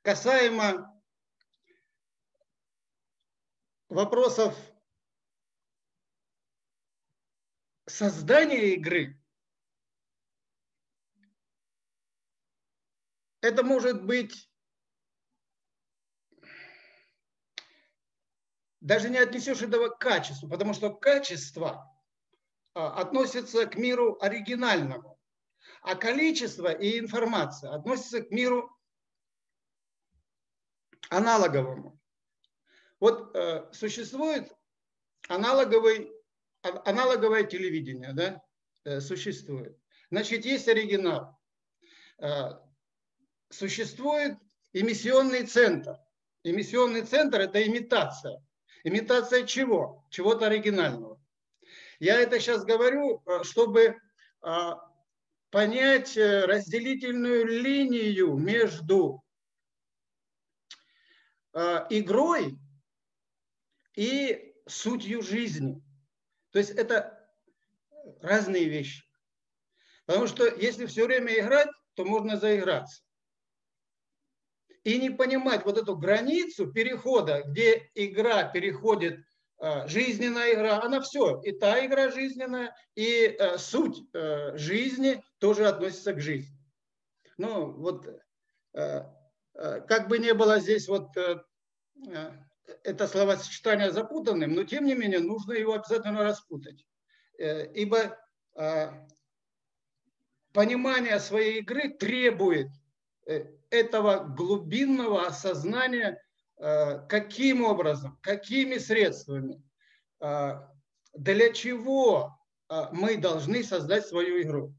касаемо 0.02 1.02
вопросов 3.90 4.56
создания 7.88 8.74
игры, 8.74 9.20
это 13.42 13.64
может 13.64 14.04
быть 14.04 14.50
даже 18.82 19.10
не 19.10 19.18
отнесешь 19.18 19.62
этого 19.62 19.90
к 19.90 20.00
качеству, 20.00 20.48
потому 20.48 20.74
что 20.74 20.94
качество 20.94 21.92
а, 22.76 23.02
относится 23.02 23.66
к 23.66 23.76
миру 23.76 24.18
оригинальному 24.22 25.15
а 25.86 25.96
количество 25.96 26.72
и 26.72 27.00
информация 27.00 27.74
относятся 27.74 28.22
к 28.22 28.32
миру 28.32 28.76
аналоговому. 31.10 32.00
Вот 33.00 33.36
э, 33.36 33.72
существует 33.72 34.52
аналоговый, 35.28 36.12
а, 36.64 36.90
аналоговое 36.90 37.44
телевидение, 37.44 38.14
да, 38.14 38.42
э, 38.86 39.00
существует. 39.00 39.78
Значит, 40.10 40.46
есть 40.46 40.68
оригинал. 40.68 41.38
Э, 42.20 42.54
существует 43.50 44.38
эмиссионный 44.74 45.46
центр. 45.46 45.98
Эмиссионный 46.44 47.04
центр– 47.04 47.40
это 47.42 47.66
имитация. 47.66 48.44
Имитация 48.84 49.46
чего? 49.46 50.06
Чего-то 50.10 50.48
оригинального. 50.48 51.22
Я 52.00 52.20
это 52.20 52.40
сейчас 52.40 52.64
говорю, 52.66 53.22
э, 53.26 53.44
чтобы 53.44 54.00
а, 54.42 54.80
понять 55.56 56.18
разделительную 56.18 57.46
линию 57.46 58.36
между 58.36 59.24
игрой 61.54 62.60
и 63.96 64.54
сутью 64.68 65.22
жизни. 65.22 65.82
То 66.52 66.60
есть 66.60 66.72
это 66.72 67.26
разные 68.20 68.66
вещи. 68.66 69.06
Потому 70.06 70.28
что 70.28 70.46
если 70.46 70.88
все 70.88 71.06
время 71.06 71.40
играть, 71.40 71.70
то 71.94 72.04
можно 72.04 72.36
заиграться. 72.36 73.02
И 74.84 74.98
не 75.00 75.10
понимать 75.10 75.64
вот 75.64 75.78
эту 75.78 75.96
границу 75.96 76.70
перехода, 76.70 77.44
где 77.46 77.90
игра 77.96 78.44
переходит, 78.44 79.26
жизненная 79.88 80.54
игра, 80.54 80.82
она 80.82 81.02
все, 81.02 81.42
и 81.42 81.52
та 81.52 81.86
игра 81.86 82.12
жизненная, 82.12 82.76
и 82.96 83.28
а, 83.28 83.58
суть 83.58 84.04
а, 84.14 84.58
жизни 84.58 85.24
тоже 85.40 85.68
относится 85.68 86.14
к 86.14 86.20
жизни. 86.20 86.58
Ну, 87.38 87.72
вот, 87.72 88.08
как 88.72 90.08
бы 90.08 90.20
не 90.20 90.34
было 90.34 90.60
здесь 90.60 90.88
вот 90.88 91.10
это 92.84 93.08
словосочетание 93.08 93.92
запутанным, 93.92 94.54
но 94.54 94.64
тем 94.64 94.86
не 94.86 94.96
менее 94.96 95.20
нужно 95.20 95.54
его 95.54 95.74
обязательно 95.74 96.24
распутать. 96.24 96.86
Э, 97.38 97.70
ибо 97.74 98.18
понимание 100.56 101.20
своей 101.20 101.60
игры 101.60 101.90
требует 101.90 102.70
э, 103.28 103.46
этого 103.70 104.24
глубинного 104.24 105.28
осознания, 105.28 106.12
э, 106.14 106.25
каким 106.58 107.66
образом, 107.66 108.18
какими 108.22 108.78
средствами, 108.78 109.62
э, 110.22 110.54
для 111.14 111.54
чего 111.54 112.38
мы 112.92 113.18
должны 113.18 113.64
создать 113.64 114.08
свою 114.08 114.42
игру. 114.42 114.74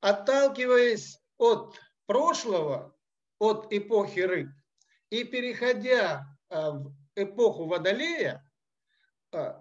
Отталкиваясь 0.00 1.18
от 1.38 1.80
прошлого, 2.06 2.94
от 3.38 3.72
эпохи 3.72 4.20
рыб, 4.20 4.48
и 5.08 5.24
переходя 5.24 6.26
в 6.50 6.92
эпоху 7.16 7.64
Водолея, 7.64 8.44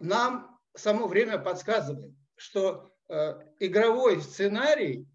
нам 0.01 0.57
само 0.77 1.07
время 1.07 1.39
подсказывает, 1.39 2.13
что 2.35 2.91
э, 3.09 3.39
игровой 3.59 4.21
сценарий 4.21 5.07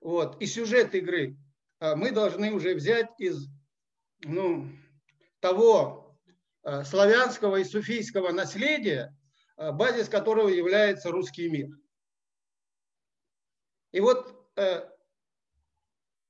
вот, 0.00 0.40
и 0.40 0.46
сюжет 0.46 0.94
игры 0.94 1.32
э, 1.32 1.49
мы 1.80 2.10
должны 2.10 2.52
уже 2.52 2.74
взять 2.74 3.08
из 3.18 3.48
ну, 4.24 4.68
того 5.40 6.18
э, 6.62 6.84
славянского 6.84 7.56
и 7.56 7.64
суфийского 7.64 8.32
наследия, 8.32 9.16
э, 9.56 9.72
базис 9.72 10.08
которого 10.08 10.48
является 10.48 11.10
русский 11.10 11.48
мир. 11.48 11.68
И 13.92 14.00
вот 14.00 14.50
э, 14.56 14.88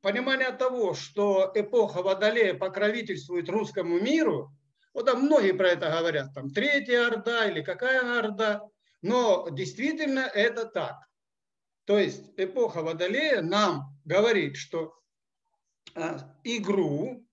понимание 0.00 0.52
того, 0.52 0.95
что 0.95 1.50
эпоха 1.54 2.02
Водолея 2.02 2.54
покровительствует 2.54 3.49
русскому 3.49 4.00
миру, 4.00 4.50
вот 4.95 5.07
там 5.07 5.23
многие 5.23 5.52
про 5.52 5.69
это 5.69 5.90
говорят, 5.90 6.33
там 6.35 6.50
Третья 6.50 7.07
Орда 7.07 7.47
или 7.47 7.62
какая 7.62 8.19
Орда, 8.19 8.62
но 9.02 9.49
действительно 9.50 10.21
это 10.21 10.64
так. 10.64 10.97
То 11.85 11.99
есть 11.99 12.33
эпоха 12.37 12.83
Водолея 12.83 13.42
нам 13.42 13.99
говорит, 14.04 14.57
что 14.57 15.00
игру, 16.44 17.26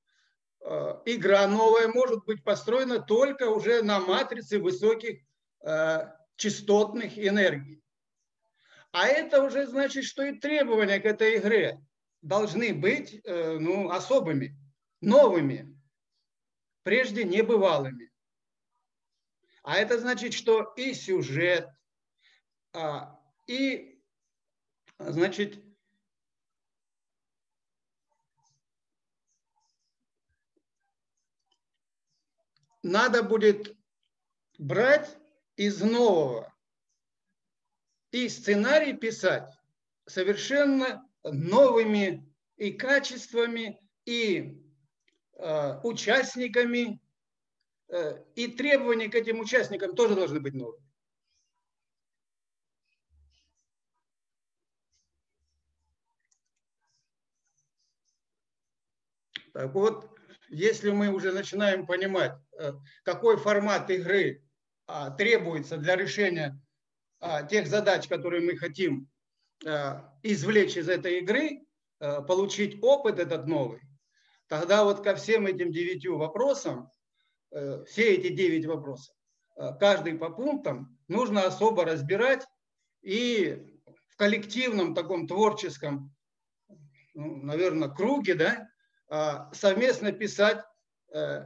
а, 0.61 1.01
игра 1.05 1.47
новая 1.47 1.87
может 1.87 2.25
быть 2.25 2.43
построена 2.43 2.99
только 2.99 3.49
уже 3.49 3.81
на 3.81 3.99
матрице 3.99 4.59
высоких 4.59 5.19
а, 5.63 6.15
частотных 6.35 7.17
энергий. 7.17 7.81
А 8.91 9.07
это 9.07 9.43
уже 9.43 9.67
значит, 9.67 10.05
что 10.05 10.23
и 10.23 10.39
требования 10.39 10.99
к 10.99 11.05
этой 11.05 11.37
игре 11.37 11.79
должны 12.21 12.73
быть 12.73 13.21
э, 13.23 13.57
ну, 13.59 13.89
особыми, 13.89 14.57
новыми, 15.01 15.77
прежде 16.83 17.23
небывалыми. 17.23 18.11
А 19.63 19.77
это 19.77 19.99
значит, 19.99 20.33
что 20.33 20.73
и 20.77 20.93
сюжет, 20.93 21.69
а, 22.73 23.19
и, 23.45 24.01
значит, 24.97 25.61
надо 32.87 33.21
будет 33.21 33.75
брать 34.57 35.17
из 35.55 35.81
нового 35.81 36.53
и 38.11 38.29
сценарий 38.29 38.93
писать 38.93 39.53
совершенно 40.07 41.07
новыми 41.23 42.33
и 42.55 42.71
качествами, 42.71 43.79
и 44.05 44.63
э, 45.33 45.79
участниками, 45.83 46.99
Э, 47.89 48.21
и 48.35 48.47
требования 48.47 49.09
к 49.09 49.15
этим 49.15 49.39
участникам 49.39 49.95
тоже 49.95 50.15
должны 50.15 50.39
быть 50.39 50.53
новые. 50.53 50.81
Так 59.53 59.73
вот, 59.73 60.16
если 60.49 60.91
мы 60.91 61.09
уже 61.09 61.31
начинаем 61.31 61.85
понимать, 61.85 62.33
э, 62.59 62.73
какой 63.03 63.37
формат 63.37 63.89
игры 63.89 64.43
а, 64.85 65.09
требуется 65.09 65.77
для 65.77 65.95
решения 65.95 66.59
а, 67.19 67.43
тех 67.43 67.67
задач, 67.67 68.07
которые 68.07 68.41
мы 68.41 68.57
хотим 68.57 69.09
э, 69.65 70.01
извлечь 70.23 70.77
из 70.77 70.89
этой 70.89 71.19
игры, 71.19 71.63
получить 72.27 72.77
опыт 72.83 73.17
этот 73.17 73.47
новый, 73.47 73.81
тогда 74.47 74.83
вот 74.83 75.03
ко 75.03 75.15
всем 75.15 75.47
этим 75.47 75.71
девятью 75.71 76.17
вопросам 76.17 76.91
Э, 77.51 77.83
все 77.85 78.15
эти 78.15 78.29
девять 78.29 78.65
вопросов, 78.65 79.15
э, 79.55 79.71
каждый 79.79 80.17
по 80.17 80.29
пунктам, 80.29 80.97
нужно 81.07 81.43
особо 81.45 81.85
разбирать 81.85 82.45
и 83.01 83.79
в 84.09 84.17
коллективном 84.17 84.93
таком 84.93 85.27
творческом, 85.27 86.13
ну, 87.13 87.37
наверное, 87.37 87.89
круге, 87.89 88.35
да, 88.35 88.67
совместно 89.09 90.11
писать 90.11 90.63
э, 91.13 91.45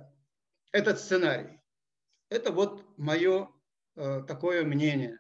этот 0.71 0.99
сценарий. 0.99 1.59
Это 2.29 2.51
вот 2.51 2.85
мое 2.97 3.49
такое 3.95 4.63
мнение. 4.63 5.19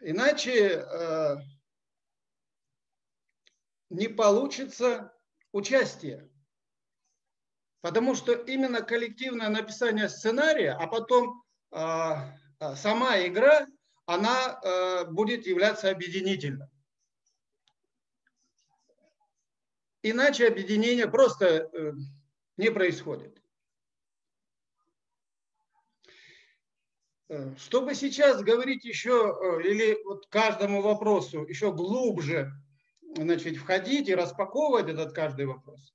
Иначе 0.00 0.84
не 3.90 4.08
получится 4.08 5.12
участие. 5.52 6.28
Потому 7.80 8.14
что 8.14 8.32
именно 8.32 8.82
коллективное 8.82 9.48
написание 9.48 10.08
сценария, 10.08 10.72
а 10.72 10.86
потом 10.88 11.42
э, 11.70 12.14
сама 12.74 13.20
игра, 13.26 13.66
она 14.06 14.60
э, 14.62 15.04
будет 15.06 15.46
являться 15.46 15.90
объединительной. 15.90 16.66
Иначе 20.02 20.46
объединение 20.46 21.08
просто 21.08 21.46
э, 21.46 21.92
не 22.56 22.70
происходит. 22.70 23.40
Чтобы 27.58 27.94
сейчас 27.94 28.42
говорить 28.42 28.86
еще, 28.86 29.60
или 29.62 30.02
вот 30.04 30.26
каждому 30.28 30.80
вопросу 30.80 31.44
еще 31.44 31.74
глубже 31.74 32.50
значит, 33.16 33.56
входить 33.56 34.08
и 34.08 34.14
распаковывать 34.14 34.88
этот 34.88 35.12
каждый 35.12 35.46
вопрос, 35.46 35.94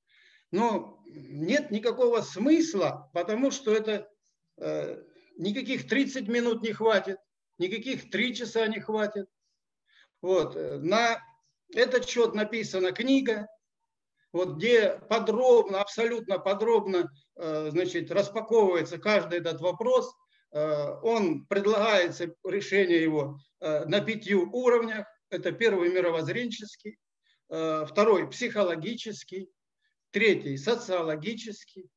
но 0.51 1.03
нет 1.05 1.71
никакого 1.71 2.21
смысла, 2.21 3.09
потому 3.13 3.51
что 3.51 3.73
это 3.73 4.09
э, 4.57 5.03
никаких 5.37 5.87
30 5.87 6.27
минут 6.27 6.61
не 6.61 6.73
хватит, 6.73 7.17
никаких 7.57 8.09
3 8.09 8.35
часа 8.35 8.67
не 8.67 8.79
хватит. 8.79 9.27
Вот, 10.21 10.55
э, 10.55 10.77
на 10.77 11.21
этот 11.73 12.07
счет 12.07 12.33
написана 12.33 12.91
книга, 12.91 13.47
вот, 14.33 14.57
где 14.57 14.99
подробно, 15.09 15.79
абсолютно 15.79 16.39
подробно 16.39 17.09
э, 17.35 17.69
значит, 17.69 18.11
распаковывается 18.11 18.97
каждый 18.97 19.39
этот 19.39 19.61
вопрос. 19.61 20.11
Э, 20.51 20.95
он 21.03 21.45
предлагается, 21.45 22.35
решение 22.43 23.01
его, 23.01 23.39
э, 23.61 23.85
на 23.85 24.01
пятью 24.01 24.49
уровнях. 24.51 25.05
Это 25.29 25.51
первый 25.51 25.91
мировоззренческий, 25.91 26.97
второй 27.47 28.29
психологический, 28.29 29.49
третий– 30.11 30.57
социологический, 30.59 31.89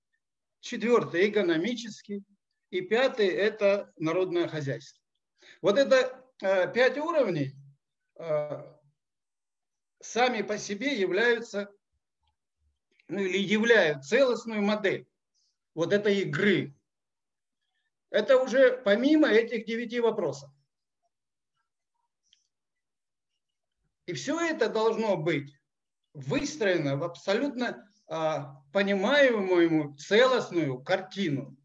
четвертый– 0.61 1.29
экономический, 1.31 2.25
и 2.71 2.81
пятый– 2.81 3.27
это 3.29 3.93
народное 3.97 4.49
хозяйство. 4.49 5.03
Вот 5.61 5.79
это 5.79 6.25
пять 6.41 6.97
уровней 6.97 7.55
сами 10.01 10.41
по 10.41 10.57
себе 10.57 10.99
являются, 10.99 11.71
ну 13.09 13.21
или 13.21 13.39
являют 13.39 14.05
целостную 14.05 14.63
модель 14.63 15.09
вот 15.75 15.93
этой 15.93 16.21
игры. 16.21 16.75
Это 18.11 18.39
уже 18.39 18.81
помимо 18.85 19.29
этих 19.29 19.67
девяти 19.67 20.01
вопросов. 20.01 20.51
И 24.07 24.13
все 24.13 24.41
это 24.41 24.69
должно 24.69 25.17
быть 25.17 25.53
выстроено 26.15 26.97
в 26.97 27.03
абсолютно 27.03 27.91
а, 28.07 28.63
понимаемую 28.73 29.97
целостную 29.97 30.83
картину. 30.83 31.57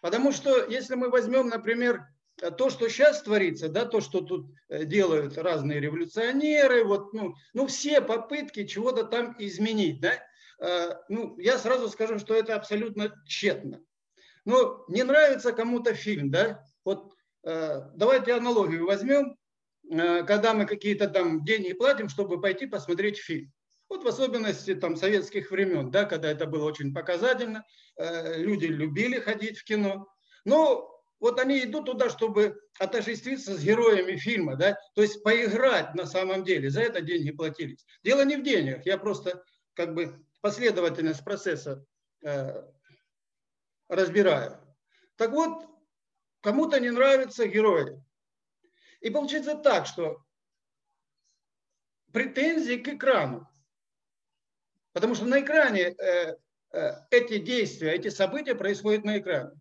Потому 0.00 0.32
что 0.32 0.66
если 0.66 0.94
мы 0.94 1.08
возьмем, 1.08 1.48
например, 1.48 2.11
то, 2.50 2.70
что 2.70 2.88
сейчас 2.88 3.22
творится, 3.22 3.68
да, 3.68 3.86
то, 3.86 4.00
что 4.00 4.20
тут 4.20 4.52
э, 4.68 4.84
делают 4.84 5.38
разные 5.38 5.80
революционеры, 5.80 6.84
вот, 6.84 7.12
ну, 7.12 7.34
ну 7.54 7.66
все 7.66 8.00
попытки 8.00 8.66
чего-то 8.66 9.04
там 9.04 9.36
изменить, 9.38 10.00
да, 10.00 10.14
э, 10.58 10.96
ну, 11.08 11.38
я 11.38 11.58
сразу 11.58 11.88
скажу, 11.88 12.18
что 12.18 12.34
это 12.34 12.56
абсолютно 12.56 13.14
тщетно. 13.26 13.80
Но 14.44 14.84
не 14.88 15.04
нравится 15.04 15.52
кому-то 15.52 15.94
фильм, 15.94 16.30
да, 16.30 16.64
вот 16.84 17.14
э, 17.44 17.82
давайте 17.94 18.34
аналогию 18.34 18.86
возьмем, 18.86 19.36
когда 19.88 20.54
мы 20.54 20.64
какие-то 20.64 21.08
там 21.08 21.44
деньги 21.44 21.72
платим, 21.74 22.08
чтобы 22.08 22.40
пойти 22.40 22.66
посмотреть 22.66 23.18
фильм. 23.18 23.52
Вот 23.88 24.04
в 24.04 24.08
особенности 24.08 24.74
там 24.74 24.96
советских 24.96 25.50
времен, 25.50 25.90
да, 25.90 26.04
когда 26.04 26.30
это 26.30 26.46
было 26.46 26.64
очень 26.64 26.94
показательно, 26.94 27.66
люди 27.98 28.66
любили 28.66 29.18
ходить 29.18 29.58
в 29.58 29.64
кино. 29.64 30.08
Но 30.46 30.91
вот 31.22 31.38
они 31.38 31.62
идут 31.62 31.86
туда, 31.86 32.10
чтобы 32.10 32.60
отождествиться 32.80 33.56
с 33.56 33.62
героями 33.62 34.16
фильма, 34.16 34.56
да, 34.56 34.76
то 34.96 35.02
есть 35.02 35.22
поиграть 35.22 35.94
на 35.94 36.04
самом 36.04 36.42
деле, 36.42 36.68
за 36.68 36.82
это 36.82 37.00
деньги 37.00 37.30
платились. 37.30 37.86
Дело 38.02 38.24
не 38.24 38.36
в 38.36 38.42
деньгах, 38.42 38.84
я 38.84 38.98
просто 38.98 39.42
как 39.74 39.94
бы 39.94 40.20
последовательность 40.40 41.24
процесса 41.24 41.86
э, 42.24 42.68
разбираю. 43.88 44.58
Так 45.14 45.30
вот, 45.30 45.64
кому-то 46.40 46.80
не 46.80 46.90
нравятся 46.90 47.46
герои. 47.46 48.02
И 49.00 49.08
получается 49.08 49.54
так, 49.54 49.86
что 49.86 50.24
претензии 52.12 52.78
к 52.78 52.88
экрану. 52.88 53.48
Потому 54.92 55.14
что 55.14 55.26
на 55.26 55.40
экране 55.40 55.82
э, 55.82 56.36
э, 56.72 56.92
эти 57.10 57.38
действия, 57.38 57.92
эти 57.92 58.08
события 58.08 58.56
происходят 58.56 59.04
на 59.04 59.18
экране. 59.18 59.52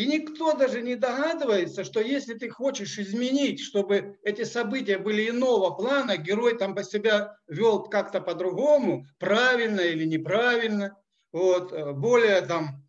И 0.00 0.06
никто 0.06 0.54
даже 0.54 0.80
не 0.80 0.96
догадывается, 0.96 1.84
что 1.84 2.00
если 2.00 2.32
ты 2.32 2.48
хочешь 2.48 2.98
изменить, 2.98 3.60
чтобы 3.60 4.18
эти 4.22 4.44
события 4.44 4.96
были 4.96 5.28
иного 5.28 5.76
плана, 5.76 6.16
герой 6.16 6.56
там 6.56 6.74
по 6.74 6.82
себя 6.82 7.36
вел 7.46 7.82
как-то 7.82 8.22
по-другому, 8.22 9.04
правильно 9.18 9.82
или 9.82 10.06
неправильно, 10.06 10.96
вот, 11.32 11.74
э, 11.74 11.92
более 11.92 12.40
там 12.40 12.88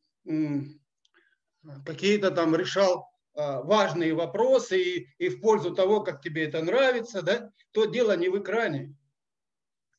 какие-то 1.86 2.32
там 2.32 2.56
решал 2.56 3.10
э, 3.36 3.60
важные 3.62 4.14
вопросы 4.14 4.82
и, 4.82 5.08
и 5.18 5.28
в 5.28 5.42
пользу 5.42 5.76
того, 5.76 6.00
как 6.04 6.22
тебе 6.22 6.46
это 6.46 6.62
нравится, 6.62 7.22
да, 7.22 7.52
то 7.74 7.84
дело 7.84 8.16
не 8.16 8.30
в 8.30 8.42
экране. 8.42 8.96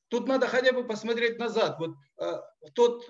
Тут 0.08 0.28
надо 0.28 0.46
хотя 0.46 0.72
бы 0.72 0.86
посмотреть 0.86 1.38
назад. 1.38 1.78
Вот 1.78 1.94
э, 2.16 2.40
тот 2.72 3.04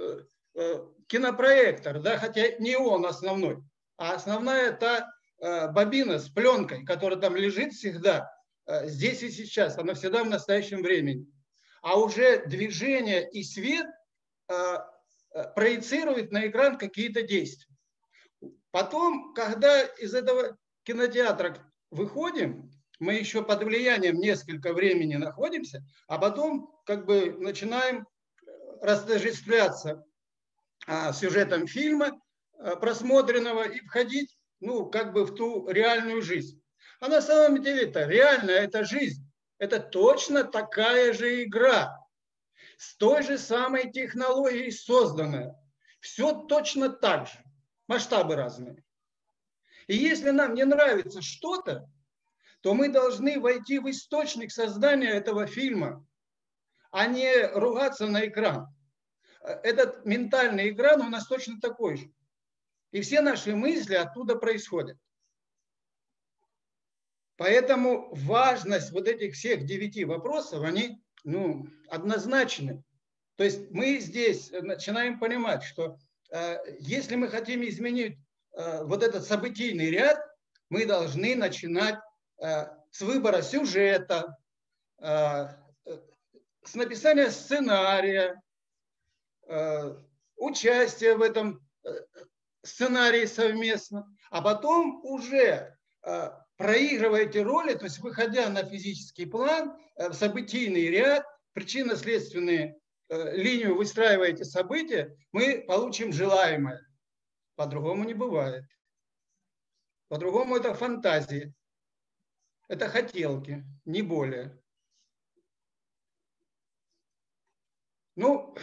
кинопроектор, 1.07 2.01
да, 2.01 2.19
хотя 2.19 2.57
не 2.59 2.77
он 2.77 3.07
основной, 3.07 3.63
а 3.97 4.15
основная 4.15 4.73
та 4.73 5.11
э, 5.41 5.69
бобина 5.69 6.19
с 6.19 6.29
пленкой, 6.29 6.85
которая 6.85 7.19
там 7.19 7.37
лежит 7.37 7.73
всегда, 7.73 8.31
э, 8.67 8.89
здесь 8.89 9.23
и 9.23 9.31
сейчас, 9.31 9.79
она 9.79 9.95
всегда 9.95 10.25
в 10.25 10.31
настоящем 10.31 10.83
времени. 10.83 11.27
А 11.83 11.99
уже 11.99 12.47
движение 12.47 13.29
и 13.31 13.43
свет 13.43 13.87
э, 14.49 14.79
проецирует 15.55 16.31
на 16.33 16.47
экран 16.47 16.79
какие-то 16.79 17.23
действия. 17.23 17.75
Потом, 18.71 19.35
когда 19.35 19.83
из 19.83 20.15
этого 20.15 20.57
кинотеатра 20.85 21.59
выходим, 21.91 22.71
мы 22.99 23.15
еще 23.15 23.43
под 23.43 23.63
влиянием 23.65 24.19
несколько 24.19 24.73
времени 24.73 25.17
находимся, 25.17 25.85
а 26.07 26.19
потом 26.19 26.73
как 26.87 27.05
бы 27.05 27.37
начинаем 27.39 28.07
растождествляться 28.81 30.05
а, 30.87 31.13
сюжетом 31.13 31.67
фильма 31.67 32.21
просмотренного 32.81 33.69
и 33.69 33.81
входить, 33.81 34.37
ну, 34.61 34.87
как 34.87 35.13
бы 35.13 35.25
в 35.25 35.35
ту 35.35 35.69
реальную 35.69 36.23
жизнь. 36.23 36.63
А 37.01 37.09
на 37.09 37.21
самом 37.21 37.63
деле 37.63 37.89
это 37.89 38.07
реальная, 38.07 38.61
это 38.61 38.85
жизнь. 38.85 39.29
Это 39.59 39.81
точно 39.81 40.45
такая 40.45 41.13
же 41.13 41.45
игра. 41.45 41.99
С 42.77 42.97
той 42.97 43.23
же 43.23 43.39
самой 43.39 43.91
технологией 43.91 44.73
созданная. 44.73 45.55
Все 46.01 46.33
точно 46.47 46.89
так 46.89 47.29
же. 47.29 47.39
Масштабы 47.87 48.37
разные. 48.37 48.85
И 49.87 49.97
если 49.97 50.31
нам 50.31 50.55
не 50.55 50.65
нравится 50.65 51.23
что-то, 51.23 51.89
то 52.61 52.75
мы 52.75 52.89
должны 52.89 53.41
войти 53.41 53.79
в 53.79 53.91
источник 53.91 54.53
создания 54.53 55.11
этого 55.11 55.47
фильма, 55.47 56.07
а 56.91 57.07
не 57.07 57.47
ругаться 57.49 58.07
на 58.07 58.27
экран. 58.27 58.69
Э, 59.43 59.55
этот 59.65 60.05
ментальный 60.05 60.71
экран 60.71 61.01
у 61.01 61.09
нас 61.09 61.27
точно 61.27 61.61
такой 61.61 61.97
же. 61.97 62.11
И 62.93 63.01
все 63.01 63.21
наши 63.21 63.55
мысли 63.57 63.95
оттуда 63.95 64.37
происходят. 64.37 64.99
Поэтому 67.37 68.15
важность 68.15 68.93
вот 68.93 69.09
этих 69.09 69.35
всех 69.35 69.65
девяти 69.65 70.05
вопросов, 70.05 70.63
они 70.63 71.03
ну, 71.25 71.67
однозначны. 71.89 72.85
То 73.37 73.45
есть 73.45 73.71
мы 73.71 73.99
здесь 73.99 74.51
начинаем 74.53 75.19
понимать, 75.19 75.63
что 75.65 75.99
э, 76.31 76.59
если 76.79 77.17
мы 77.17 77.29
хотим 77.29 77.65
изменить 77.65 78.19
э, 78.53 78.85
вот 78.85 79.03
этот 79.03 79.25
событийный 79.25 79.91
ряд, 79.91 80.19
мы 80.69 80.85
должны 80.87 81.35
начинать 81.35 81.99
э, 82.39 82.67
с 82.91 83.01
выбора 83.01 83.43
сюжета, 83.43 84.37
э, 84.99 85.49
с 86.63 86.75
написания 86.75 87.31
сценария, 87.31 88.41
э, 89.49 89.97
участия 90.37 91.15
в 91.15 91.23
этом 91.23 91.57
э, 91.57 91.72
сценарий 92.63 93.27
совместно, 93.27 94.07
а 94.31 94.43
потом 94.43 95.05
уже 95.05 95.77
э, 96.03 96.31
проигрывая 96.57 97.23
эти 97.23 97.39
роли, 97.39 97.75
то 97.75 97.85
есть 97.85 97.99
выходя 97.99 98.49
на 98.49 98.65
физический 98.65 99.27
план, 99.27 99.77
э, 99.97 100.09
в 100.09 100.15
событийный 100.15 100.89
ряд, 100.89 101.25
причинно-следственные 101.53 102.79
э, 103.09 103.37
линию 103.37 103.77
выстраиваете 103.77 104.45
события, 104.45 105.17
мы 105.33 105.65
получим 105.67 106.13
желаемое. 106.13 106.81
По-другому 107.57 108.05
не 108.05 108.15
бывает. 108.15 108.65
По-другому 110.09 110.57
это 110.57 110.75
фантазии. 110.75 111.55
Это 112.69 112.89
хотелки, 112.89 113.65
не 113.85 114.03
более. 114.03 114.59
Ну, 118.15 118.55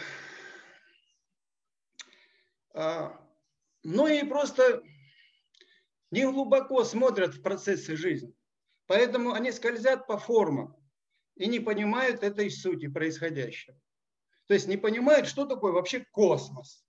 а, 2.72 3.29
ну 3.82 4.06
и 4.06 4.22
просто 4.24 4.82
не 6.10 6.24
глубоко 6.24 6.84
смотрят 6.84 7.34
в 7.34 7.42
процессы 7.42 7.96
жизни. 7.96 8.34
Поэтому 8.86 9.32
они 9.32 9.52
скользят 9.52 10.06
по 10.06 10.18
формам 10.18 10.76
и 11.36 11.46
не 11.46 11.60
понимают 11.60 12.22
этой 12.22 12.50
сути 12.50 12.88
происходящего. 12.88 13.78
То 14.46 14.54
есть 14.54 14.66
не 14.66 14.76
понимают, 14.76 15.28
что 15.28 15.46
такое 15.46 15.72
вообще 15.72 16.04
космос. 16.10 16.84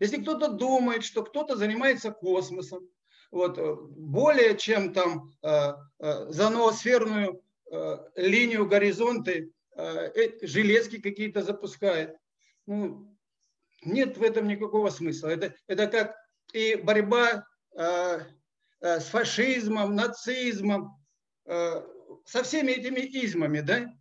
Если 0.00 0.20
кто-то 0.20 0.48
думает, 0.48 1.04
что 1.04 1.22
кто-то 1.22 1.56
занимается 1.56 2.10
космосом, 2.10 2.88
вот, 3.30 3.58
э, 3.58 3.74
более 3.74 4.56
чем 4.56 4.92
там 4.92 5.30
э, 5.42 5.72
э, 6.00 6.32
за 6.32 6.50
ноосферную 6.50 7.42
э, 7.70 7.96
линию 8.16 8.66
горизонты 8.66 9.52
э, 9.76 9.82
э, 9.82 10.46
железки 10.46 11.00
какие-то 11.00 11.42
запускает, 11.42 12.16
ну, 12.66 13.16
нет 13.82 14.18
в 14.18 14.22
этом 14.22 14.48
никакого 14.48 14.90
смысла. 14.90 15.28
Это, 15.28 15.54
это 15.66 15.86
как 15.86 16.16
и 16.52 16.76
борьба 16.76 17.46
э, 17.76 18.20
э, 18.80 19.00
с 19.00 19.06
фашизмом, 19.06 19.94
нацизмом, 19.94 20.96
э, 21.44 21.82
со 22.24 22.42
всеми 22.42 22.72
этими 22.72 23.00
измами, 23.00 23.60
да, 23.60 23.92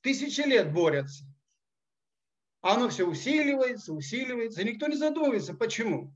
тысячи 0.00 0.40
лет 0.40 0.72
борются. 0.72 1.24
А 2.60 2.74
оно 2.74 2.88
все 2.88 3.06
усиливается, 3.06 3.92
усиливается, 3.92 4.62
и 4.62 4.64
никто 4.64 4.86
не 4.86 4.96
задумывается, 4.96 5.54
почему. 5.54 6.14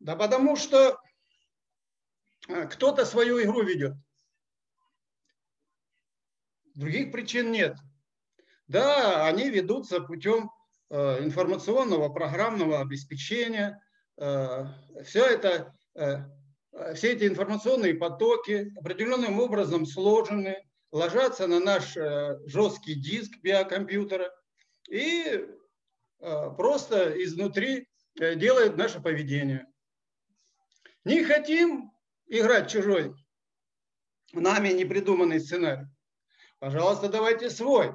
Да 0.00 0.16
потому 0.16 0.56
что 0.56 0.98
кто-то 2.70 3.04
свою 3.04 3.42
игру 3.42 3.62
ведет. 3.62 3.94
Других 6.74 7.12
причин 7.12 7.52
нет. 7.52 7.76
Да, 8.66 9.26
они 9.26 9.50
ведутся 9.50 10.00
путем 10.00 10.50
информационного 10.90 12.08
программного 12.08 12.80
обеспечения. 12.80 13.82
Э, 14.16 14.66
все 15.04 15.24
это, 15.24 15.74
э, 15.94 16.24
все 16.94 17.12
эти 17.12 17.26
информационные 17.26 17.94
потоки 17.94 18.72
определенным 18.78 19.40
образом 19.40 19.86
сложены, 19.86 20.56
ложатся 20.90 21.46
на 21.46 21.60
наш 21.60 21.94
жесткий 22.46 22.94
диск 22.94 23.32
биокомпьютера 23.42 24.32
и 24.88 25.46
просто 26.18 27.22
изнутри 27.22 27.86
делают 28.16 28.78
наше 28.78 29.00
поведение. 29.00 29.66
Не 31.04 31.24
хотим, 31.24 31.90
играть 32.26 32.70
чужой, 32.70 33.14
нами 34.32 34.70
не 34.70 34.84
придуманный 34.84 35.40
сценарий. 35.40 35.86
Пожалуйста, 36.58 37.08
давайте 37.08 37.50
свой. 37.50 37.94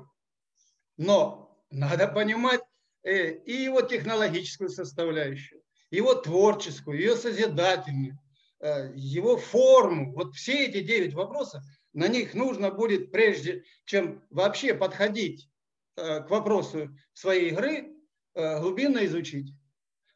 Но 0.97 1.43
надо 1.69 2.07
понимать 2.07 2.61
э, 2.61 2.72
и 3.03 3.53
его 3.53 3.81
технологическую 3.81 4.69
составляющую, 4.69 5.61
его 5.91 6.15
творческую, 6.15 6.99
ее 6.99 7.15
созидательную, 7.15 8.17
э, 8.59 8.91
его 8.95 9.37
форму. 9.37 10.13
Вот 10.13 10.35
все 10.35 10.65
эти 10.65 10.81
девять 10.81 11.13
вопросов, 11.13 11.63
на 11.93 12.07
них 12.07 12.33
нужно 12.33 12.71
будет, 12.71 13.11
прежде 13.11 13.63
чем 13.85 14.23
вообще 14.29 14.73
подходить 14.73 15.49
э, 15.95 16.21
к 16.21 16.29
вопросу 16.29 16.89
своей 17.13 17.51
игры, 17.51 17.89
глубинно 18.35 19.05
изучить, 19.05 19.53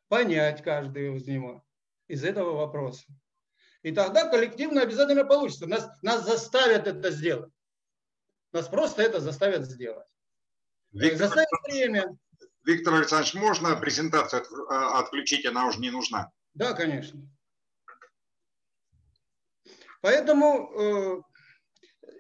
понять 0.08 0.63
каждый 0.63 1.15
из 1.15 1.28
него, 1.28 1.63
из 2.08 2.23
этого 2.23 2.54
вопроса. 2.54 3.06
И 3.84 3.91
тогда 3.91 4.28
коллективно 4.30 4.82
обязательно 4.82 5.23
получится. 5.23 5.67
Нас, 5.67 5.88
нас 6.02 6.26
заставят 6.26 6.88
это 6.88 7.12
сделать. 7.12 7.52
Нас 8.52 8.67
просто 8.67 9.04
это 9.04 9.19
заставят 9.19 9.65
сделать. 9.65 10.08
Виктор, 10.91 11.28
заставят 11.28 11.50
время. 11.65 12.17
Виктор 12.67 12.95
Александрович, 12.95 13.34
можно 13.34 13.77
презентацию 13.77 14.43
а, 14.69 14.99
отключить? 14.99 15.45
Она 15.45 15.67
уже 15.67 15.80
не 15.80 15.89
нужна. 15.89 16.34
Да, 16.53 16.73
конечно. 16.73 17.21
Поэтому 20.01 20.69
э, 20.73 21.21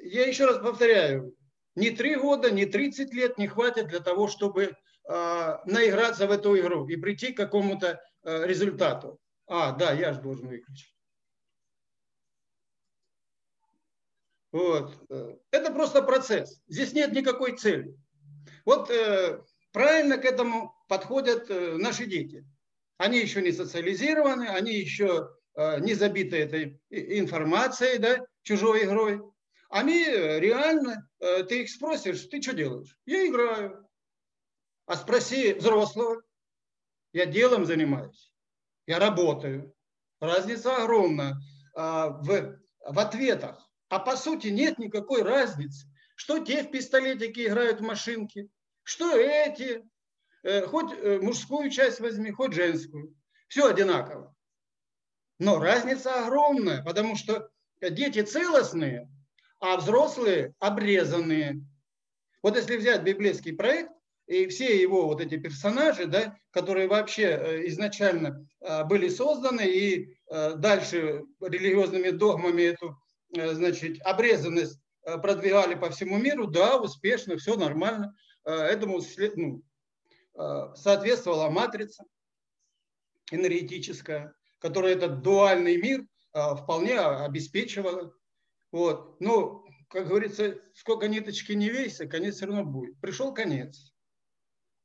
я 0.03 0.25
еще 0.25 0.45
раз 0.45 0.59
повторяю, 0.59 1.35
ни 1.75 1.89
три 1.89 2.15
года, 2.15 2.49
ни 2.49 2.63
30 2.63 3.13
лет 3.13 3.37
не 3.37 3.49
хватит 3.49 3.89
для 3.89 3.99
того, 3.99 4.29
чтобы 4.29 4.63
э, 4.63 5.57
наиграться 5.65 6.27
в 6.27 6.31
эту 6.31 6.57
игру 6.57 6.87
и 6.87 6.95
прийти 6.95 7.33
к 7.33 7.37
какому-то 7.37 8.01
э, 8.23 8.47
результату. 8.47 9.19
А, 9.47 9.73
да, 9.73 9.91
я 9.91 10.13
же 10.13 10.21
должен 10.21 10.47
выключить. 10.47 10.95
Вот. 14.53 14.95
Это 15.51 15.73
просто 15.73 16.01
процесс. 16.01 16.61
Здесь 16.67 16.93
нет 16.93 17.11
никакой 17.11 17.57
цели. 17.57 17.93
Вот 18.63 18.89
э, 18.89 19.43
правильно 19.77 20.17
к 20.17 20.25
этому 20.25 20.75
подходят 20.87 21.51
э, 21.51 21.77
наши 21.77 22.07
дети. 22.07 22.43
Они 22.97 23.19
еще 23.19 23.43
не 23.43 23.51
социализированы, 23.51 24.47
они 24.47 24.73
еще 24.73 25.29
э, 25.55 25.79
не 25.81 25.93
забиты 25.93 26.37
этой 26.37 26.81
информацией, 26.89 27.99
да, 27.99 28.25
чужой 28.41 28.85
игрой. 28.85 29.21
Они 29.69 30.03
реально, 30.03 31.07
э, 31.19 31.43
ты 31.43 31.61
их 31.61 31.69
спросишь, 31.69 32.25
ты 32.25 32.41
что 32.41 32.53
делаешь? 32.53 32.97
Я 33.05 33.27
играю. 33.27 33.87
А 34.87 34.95
спроси 34.95 35.53
взрослого, 35.53 36.23
я 37.13 37.27
делом 37.27 37.67
занимаюсь, 37.67 38.33
я 38.87 38.97
работаю. 38.97 39.75
Разница 40.19 40.75
огромная 40.77 41.35
а, 41.75 42.09
в, 42.09 42.59
в 42.83 42.99
ответах. 42.99 43.69
А 43.89 43.99
по 43.99 44.15
сути 44.15 44.47
нет 44.47 44.79
никакой 44.79 45.21
разницы, 45.21 45.85
что 46.15 46.43
те 46.43 46.63
в 46.63 46.71
пистолетики 46.71 47.45
играют 47.45 47.81
в 47.81 47.83
машинки, 47.83 48.49
что 48.87 49.17
эти, 49.17 49.83
э, 50.43 50.61
хоть 50.65 50.93
э, 50.93 51.19
мужскую 51.19 51.69
часть 51.69 51.99
возьми, 51.99 52.31
хоть 52.31 52.53
женскую. 52.53 53.13
Все 53.49 53.67
одинаково. 53.67 54.33
Но 55.39 55.59
разница 55.59 56.25
огромная, 56.25 56.81
потому 56.83 57.17
что 57.17 57.49
дети 57.81 58.21
целостные, 58.21 59.11
а 59.59 59.75
взрослые 59.75 60.53
обрезанные. 60.59 61.61
Вот 62.41 62.55
если 62.55 62.77
взять 62.77 63.03
библейский 63.03 63.53
проект, 63.53 63.91
и 64.25 64.47
все 64.47 64.81
его 64.81 65.07
вот 65.07 65.19
эти 65.19 65.35
персонажи, 65.35 66.05
да, 66.05 66.37
которые 66.51 66.87
вообще 66.87 67.23
э, 67.23 67.67
изначально 67.67 68.47
были 68.85 69.09
созданы 69.09 69.65
и 69.67 70.17
дальше 70.29 71.23
религиозными 71.39 72.09
догмами 72.09 72.63
эту 72.63 72.97
значит, 73.29 74.01
обрезанность 74.01 74.79
продвигали 75.03 75.75
по 75.75 75.89
всему 75.89 76.17
миру, 76.17 76.47
да, 76.47 76.77
успешно, 76.77 77.37
все 77.37 77.55
нормально. 77.55 78.15
Э, 78.47 78.53
этому 78.53 79.01
ну, 79.35 79.63
соответствовала 80.75 81.49
матрица 81.49 82.05
энергетическая, 83.29 84.33
которая 84.59 84.93
этот 84.93 85.21
дуальный 85.21 85.75
мир 85.75 86.05
вполне 86.31 86.97
обеспечивала. 86.99 88.13
Вот. 88.71 89.19
Но, 89.19 89.65
как 89.89 90.07
говорится, 90.07 90.57
сколько 90.75 91.09
ниточки 91.09 91.51
не 91.51 91.69
вейся, 91.69 92.07
конец 92.07 92.35
все 92.35 92.45
равно 92.45 92.63
будет. 92.63 92.97
Пришел 93.01 93.33
конец. 93.33 93.91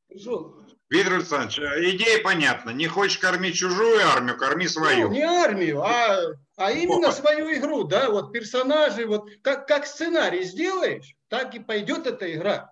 Пришел. 0.09 0.67
Виктор 0.91 1.15
Александрович, 1.15 1.59
идея 1.95 2.23
понятна. 2.23 2.71
Не 2.71 2.89
хочешь 2.89 3.19
кормить 3.19 3.55
чужую 3.55 4.01
армию, 4.09 4.37
корми 4.37 4.67
свою. 4.67 5.09
Ну, 5.09 5.15
не 5.15 5.23
армию, 5.23 5.83
а 5.83 6.35
а 6.57 6.71
именно 6.71 7.13
свою 7.13 7.53
игру, 7.55 7.85
да, 7.85 8.11
вот 8.11 8.33
персонажи, 8.33 9.07
вот 9.07 9.29
как, 9.43 9.67
как 9.67 9.87
сценарий 9.87 10.45
сделаешь, 10.45 11.17
так 11.29 11.55
и 11.55 11.61
пойдет 11.61 12.07
эта 12.07 12.33
игра. 12.33 12.72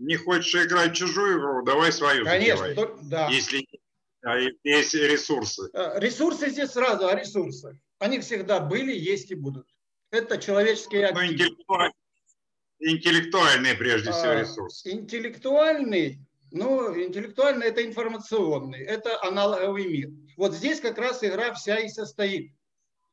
Не 0.00 0.16
хочешь 0.16 0.66
играть 0.66 0.96
чужую 0.96 1.38
игру, 1.38 1.62
давай 1.62 1.92
свою 1.92 2.24
Конечно, 2.24 2.74
то, 2.74 2.98
да. 3.02 3.28
Если 3.28 3.66
а, 4.22 4.36
есть 4.64 4.94
ресурсы. 4.94 5.70
А, 5.74 5.98
ресурсы 6.00 6.50
здесь 6.50 6.70
сразу, 6.70 7.06
а 7.06 7.14
ресурсы. 7.14 7.78
Они 7.98 8.18
всегда 8.18 8.60
были, 8.60 8.92
есть 8.92 9.30
и 9.30 9.34
будут. 9.34 9.68
Это 10.10 10.38
человеческие 10.38 11.06
активы. 11.06 11.26
Ну, 11.26 11.32
интеллектуальные, 11.32 11.94
интеллектуальные 12.80 13.74
прежде 13.74 14.10
всего 14.10 14.30
а, 14.30 14.40
ресурсы. 14.40 14.90
Интеллектуальный 14.90 16.18
ну, 16.50 17.00
интеллектуально 17.00 17.64
это 17.64 17.86
информационный, 17.86 18.80
это 18.80 19.22
аналоговый 19.22 19.86
мир. 19.86 20.10
Вот 20.36 20.52
здесь 20.52 20.80
как 20.80 20.98
раз 20.98 21.22
игра 21.22 21.52
вся 21.54 21.78
и 21.78 21.88
состоит. 21.88 22.52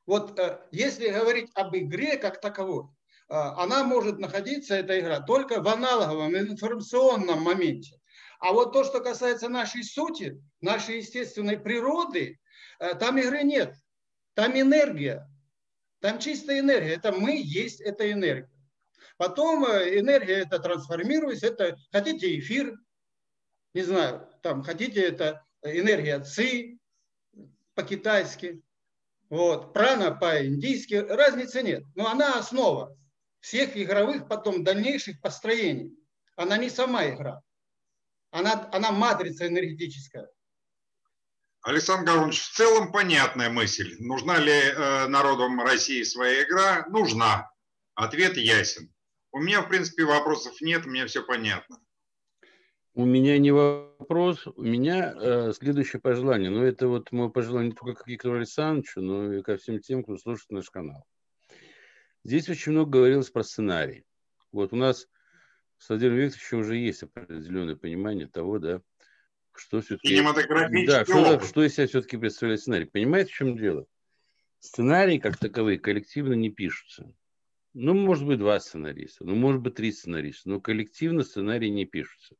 Вот 0.07 0.39
э, 0.39 0.59
если 0.71 1.09
говорить 1.09 1.51
об 1.53 1.75
игре 1.75 2.17
как 2.17 2.41
таковой, 2.41 2.85
э, 2.85 2.87
она 3.29 3.83
может 3.83 4.19
находиться, 4.19 4.75
эта 4.75 4.99
игра, 4.99 5.19
только 5.19 5.61
в 5.61 5.67
аналоговом 5.67 6.37
информационном 6.37 7.41
моменте. 7.41 7.99
А 8.39 8.53
вот 8.53 8.71
то, 8.73 8.83
что 8.83 9.01
касается 9.01 9.49
нашей 9.49 9.83
сути, 9.83 10.41
нашей 10.61 10.97
естественной 10.97 11.57
природы, 11.57 12.39
э, 12.79 12.93
там 12.95 13.17
игры 13.17 13.43
нет. 13.43 13.75
Там 14.35 14.53
энергия. 14.53 15.27
Там 15.99 16.19
чистая 16.19 16.59
энергия. 16.59 16.93
Это 16.93 17.11
мы 17.11 17.41
есть 17.43 17.81
эта 17.81 18.11
энергия. 18.11 18.49
Потом 19.17 19.65
энергия 19.65 20.35
это 20.35 20.59
трансформируется. 20.59 21.47
Это 21.47 21.75
хотите 21.91 22.37
эфир, 22.37 22.77
не 23.73 23.81
знаю, 23.81 24.29
там 24.43 24.63
хотите, 24.63 25.01
это 25.01 25.43
энергия 25.63 26.19
ци 26.19 26.77
по-китайски, 27.73 28.61
вот, 29.29 29.73
прана 29.73 30.11
по-индийски, 30.11 30.95
разницы 30.95 31.63
нет. 31.63 31.83
Но 31.95 32.07
она 32.07 32.37
основа 32.37 32.95
всех 33.39 33.77
игровых 33.77 34.27
потом 34.27 34.63
дальнейших 34.63 35.21
построений. 35.21 35.97
Она 36.35 36.57
не 36.57 36.69
сама 36.69 37.07
игра. 37.09 37.41
Она, 38.31 38.69
она 38.71 38.91
матрица 38.91 39.47
энергетическая. 39.47 40.27
Александр 41.61 42.05
Гаврилович, 42.05 42.41
в 42.41 42.55
целом 42.55 42.91
понятная 42.91 43.49
мысль. 43.49 43.95
Нужна 43.99 44.37
ли 44.37 44.51
э, 44.51 45.07
народам 45.07 45.59
России 45.61 46.03
своя 46.03 46.43
игра? 46.43 46.85
Нужна. 46.87 47.51
Ответ 47.95 48.37
ясен. 48.37 48.93
У 49.31 49.39
меня, 49.39 49.61
в 49.61 49.67
принципе, 49.67 50.05
вопросов 50.05 50.61
нет, 50.61 50.85
мне 50.85 51.05
все 51.07 51.23
понятно. 51.23 51.79
У 52.93 53.05
меня 53.05 53.37
не 53.37 53.51
вопрос, 53.51 54.47
у 54.47 54.61
меня 54.61 55.13
э, 55.13 55.53
следующее 55.53 56.01
пожелание. 56.01 56.49
Но 56.49 56.59
ну, 56.59 56.63
это 56.63 56.87
вот 56.87 57.11
мое 57.11 57.29
пожелание 57.29 57.69
не 57.69 57.75
только 57.75 58.03
к 58.03 58.07
Виктору 58.07 58.37
Александровичу, 58.37 59.01
но 59.01 59.33
и 59.33 59.43
ко 59.43 59.57
всем 59.57 59.79
тем, 59.79 60.03
кто 60.03 60.17
слушает 60.17 60.49
наш 60.49 60.69
канал. 60.69 61.05
Здесь 62.27 62.49
очень 62.49 62.73
много 62.73 62.99
говорилось 62.99 63.29
про 63.29 63.41
сценарий. 63.41 64.03
Вот 64.51 64.73
у 64.73 64.75
нас 64.75 65.07
с 65.77 65.87
Владимиром 65.87 66.17
Викторовичем 66.17 66.59
уже 66.59 66.75
есть 66.75 67.03
определенное 67.03 67.77
понимание 67.77 68.27
того, 68.27 68.59
да, 68.59 68.81
что 69.55 69.79
все-таки... 69.79 70.09
Да, 70.85 71.05
что, 71.05 71.39
что 71.39 71.63
из 71.63 71.75
себя 71.75 71.87
все-таки 71.87 72.17
представляет 72.17 72.59
сценарий. 72.59 72.83
Понимаете, 72.83 73.31
в 73.31 73.33
чем 73.33 73.55
дело? 73.57 73.85
Сценарии, 74.59 75.19
как 75.19 75.37
таковые, 75.37 75.79
коллективно 75.79 76.33
не 76.33 76.49
пишутся. 76.49 77.09
Ну, 77.73 77.93
может 77.93 78.27
быть, 78.27 78.39
два 78.39 78.59
сценариста, 78.59 79.23
ну, 79.23 79.33
может 79.35 79.61
быть, 79.61 79.75
три 79.75 79.93
сценариста, 79.93 80.49
но 80.49 80.59
коллективно 80.59 81.23
сценарии 81.23 81.69
не 81.69 81.85
пишутся. 81.85 82.35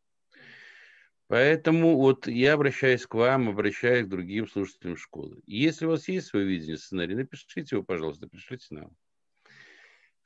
Поэтому 1.28 1.96
вот 1.96 2.28
я 2.28 2.56
обращаюсь 2.56 3.06
к 3.06 3.14
вам, 3.14 3.48
обращаюсь 3.48 4.06
к 4.06 4.10
другим 4.10 4.50
слушателям 4.50 4.98
школы. 4.98 5.42
Если 5.46 5.86
у 5.86 5.90
вас 5.92 6.10
есть 6.10 6.28
свое 6.28 6.46
видение 6.46 6.78
сценария, 6.78 7.16
напишите 7.16 7.78
его, 7.78 7.84
пожалуйста, 7.84 8.28
пришлите 8.28 8.68
нам. 8.72 8.92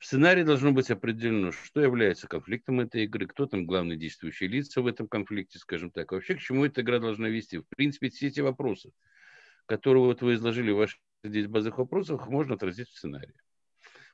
В 0.02 0.04
сценарии 0.04 0.42
должно 0.42 0.72
быть 0.72 0.90
определено, 0.90 1.52
что 1.52 1.80
является 1.80 2.26
конфликтом 2.26 2.80
этой 2.80 3.04
игры, 3.04 3.28
кто 3.28 3.46
там 3.46 3.66
главные 3.66 3.96
действующие 3.96 4.48
лица 4.48 4.82
в 4.82 4.88
этом 4.88 5.06
конфликте, 5.06 5.60
скажем 5.60 5.92
так. 5.92 6.10
Вообще, 6.10 6.34
к 6.34 6.40
чему 6.40 6.64
эта 6.64 6.80
игра 6.80 6.98
должна 6.98 7.28
вести. 7.28 7.58
В 7.58 7.68
принципе, 7.68 8.10
все 8.10 8.26
эти 8.26 8.40
вопросы, 8.40 8.90
которые 9.66 10.02
вот 10.02 10.20
вы 10.20 10.34
изложили 10.34 10.72
в 10.72 10.78
ваших 10.78 10.98
здесь 11.22 11.46
базовых 11.46 11.78
вопросах, 11.78 12.26
можно 12.26 12.56
отразить 12.56 12.88
в 12.88 12.98
сценарии. 12.98 13.36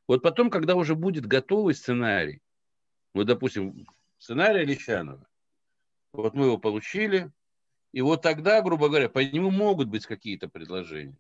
Вот 0.07 0.21
потом, 0.21 0.51
когда 0.51 0.75
уже 0.75 0.95
будет 0.95 1.25
готовый 1.25 1.73
сценарий, 1.73 2.43
вот, 3.15 3.27
допустим, 3.27 3.87
сценарий 4.19 4.67
Лещанова, 4.67 5.27
вот 6.13 6.35
мы 6.35 6.45
его 6.45 6.59
получили, 6.59 7.33
и 7.93 8.03
вот 8.03 8.21
тогда, 8.21 8.61
грубо 8.61 8.89
говоря, 8.89 9.09
по 9.09 9.21
нему 9.21 9.51
могут 9.51 9.89
быть 9.89 10.05
какие-то 10.05 10.49
предложения. 10.49 11.17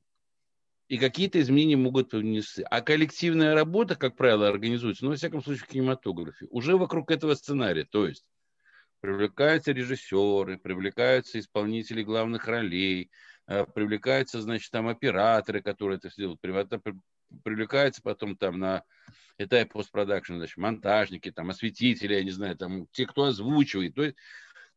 И 0.88 0.96
какие-то 0.96 1.40
изменения 1.40 1.76
могут 1.76 2.12
внести. 2.12 2.64
А 2.68 2.80
коллективная 2.80 3.54
работа, 3.54 3.94
как 3.94 4.16
правило, 4.16 4.48
организуется, 4.48 5.04
ну, 5.04 5.10
во 5.10 5.16
всяком 5.16 5.42
случае, 5.42 5.64
в 5.64 5.68
кинематографе, 5.68 6.46
уже 6.50 6.76
вокруг 6.76 7.10
этого 7.10 7.34
сценария. 7.34 7.84
То 7.84 8.06
есть 8.06 8.24
привлекаются 9.00 9.72
режиссеры, 9.72 10.58
привлекаются 10.58 11.38
исполнители 11.38 12.02
главных 12.02 12.46
ролей, 12.48 13.10
э, 13.46 13.66
привлекаются, 13.66 14.40
значит, 14.40 14.70
там 14.70 14.88
операторы, 14.88 15.62
которые 15.62 15.98
это 15.98 16.08
сделают, 16.08 16.40
привлекаются 16.40 18.02
потом 18.02 18.36
там 18.36 18.58
на 18.58 18.82
этапе 19.36 19.70
постпродакшн, 19.70 20.36
значит, 20.36 20.56
монтажники, 20.56 21.30
там, 21.30 21.50
осветители, 21.50 22.14
я 22.14 22.24
не 22.24 22.30
знаю, 22.30 22.56
там, 22.56 22.86
те, 22.92 23.06
кто 23.06 23.24
озвучивает. 23.24 23.94
То 23.94 24.04
есть, 24.04 24.16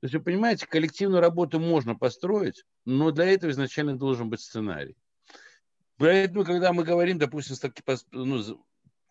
то 0.02 0.06
есть, 0.06 0.14
вы 0.16 0.22
понимаете, 0.22 0.68
коллективную 0.68 1.22
работу 1.22 1.60
можно 1.60 1.96
построить, 1.96 2.64
но 2.86 3.12
для 3.12 3.26
этого 3.26 3.52
изначально 3.52 3.98
должен 3.98 4.30
быть 4.30 4.42
сценарий. 4.42 4.98
Поэтому, 6.02 6.44
когда 6.44 6.74
мы 6.74 6.84
говорим, 6.84 7.20
допустим, 7.20 7.56
ну, 8.12 8.60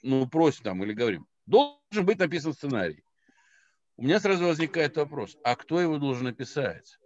ну, 0.02 0.28
просим 0.28 0.64
там 0.64 0.82
или 0.82 0.92
говорим, 0.92 1.26
должен 1.46 2.04
быть 2.04 2.18
написан 2.18 2.52
сценарий. 2.52 3.04
У 3.96 4.02
меня 4.02 4.18
сразу 4.18 4.44
возникает 4.44 4.96
вопрос, 4.96 5.36
а 5.44 5.54
кто 5.54 5.80
его 5.80 5.98
должен 5.98 6.24
написать? 6.24 6.98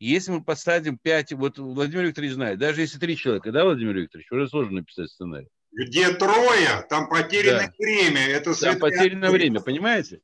Если 0.00 0.32
мы 0.32 0.44
посадим 0.44 0.98
пять, 0.98 1.32
вот 1.32 1.58
Владимир 1.58 2.04
Викторович 2.06 2.34
знает, 2.34 2.58
даже 2.58 2.82
если 2.82 2.98
три 2.98 3.16
человека, 3.16 3.52
да, 3.52 3.64
Владимир 3.64 3.96
Викторович, 3.96 4.30
уже 4.30 4.48
сложно 4.48 4.80
написать 4.80 5.08
сценарий. 5.08 5.48
Где 5.72 6.12
трое, 6.12 6.84
там 6.90 7.08
потеряно 7.08 7.66
да. 7.66 7.72
время. 7.78 8.26
Это 8.26 8.60
там 8.60 8.78
потеряно 8.78 9.30
время, 9.30 9.60
понимаете? 9.60 10.20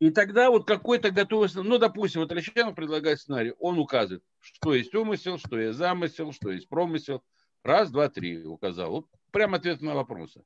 И 0.00 0.10
тогда 0.10 0.50
вот 0.50 0.66
какой-то 0.66 1.10
готовый, 1.10 1.48
ну, 1.54 1.78
допустим, 1.78 2.20
вот 2.20 2.30
Рощанов 2.30 2.74
предлагает 2.74 3.20
сценарий, 3.20 3.54
он 3.58 3.78
указывает, 3.78 4.22
что 4.40 4.74
есть 4.74 4.94
умысел, 4.94 5.38
что 5.38 5.58
есть 5.58 5.78
замысел, 5.78 6.32
что 6.32 6.50
есть 6.50 6.68
промысел. 6.68 7.22
Раз, 7.66 7.90
два, 7.90 8.08
три 8.08 8.44
указал. 8.44 8.90
Вот 8.90 9.06
прям 9.32 9.54
ответ 9.54 9.82
на 9.82 9.94
вопросы. 9.94 10.42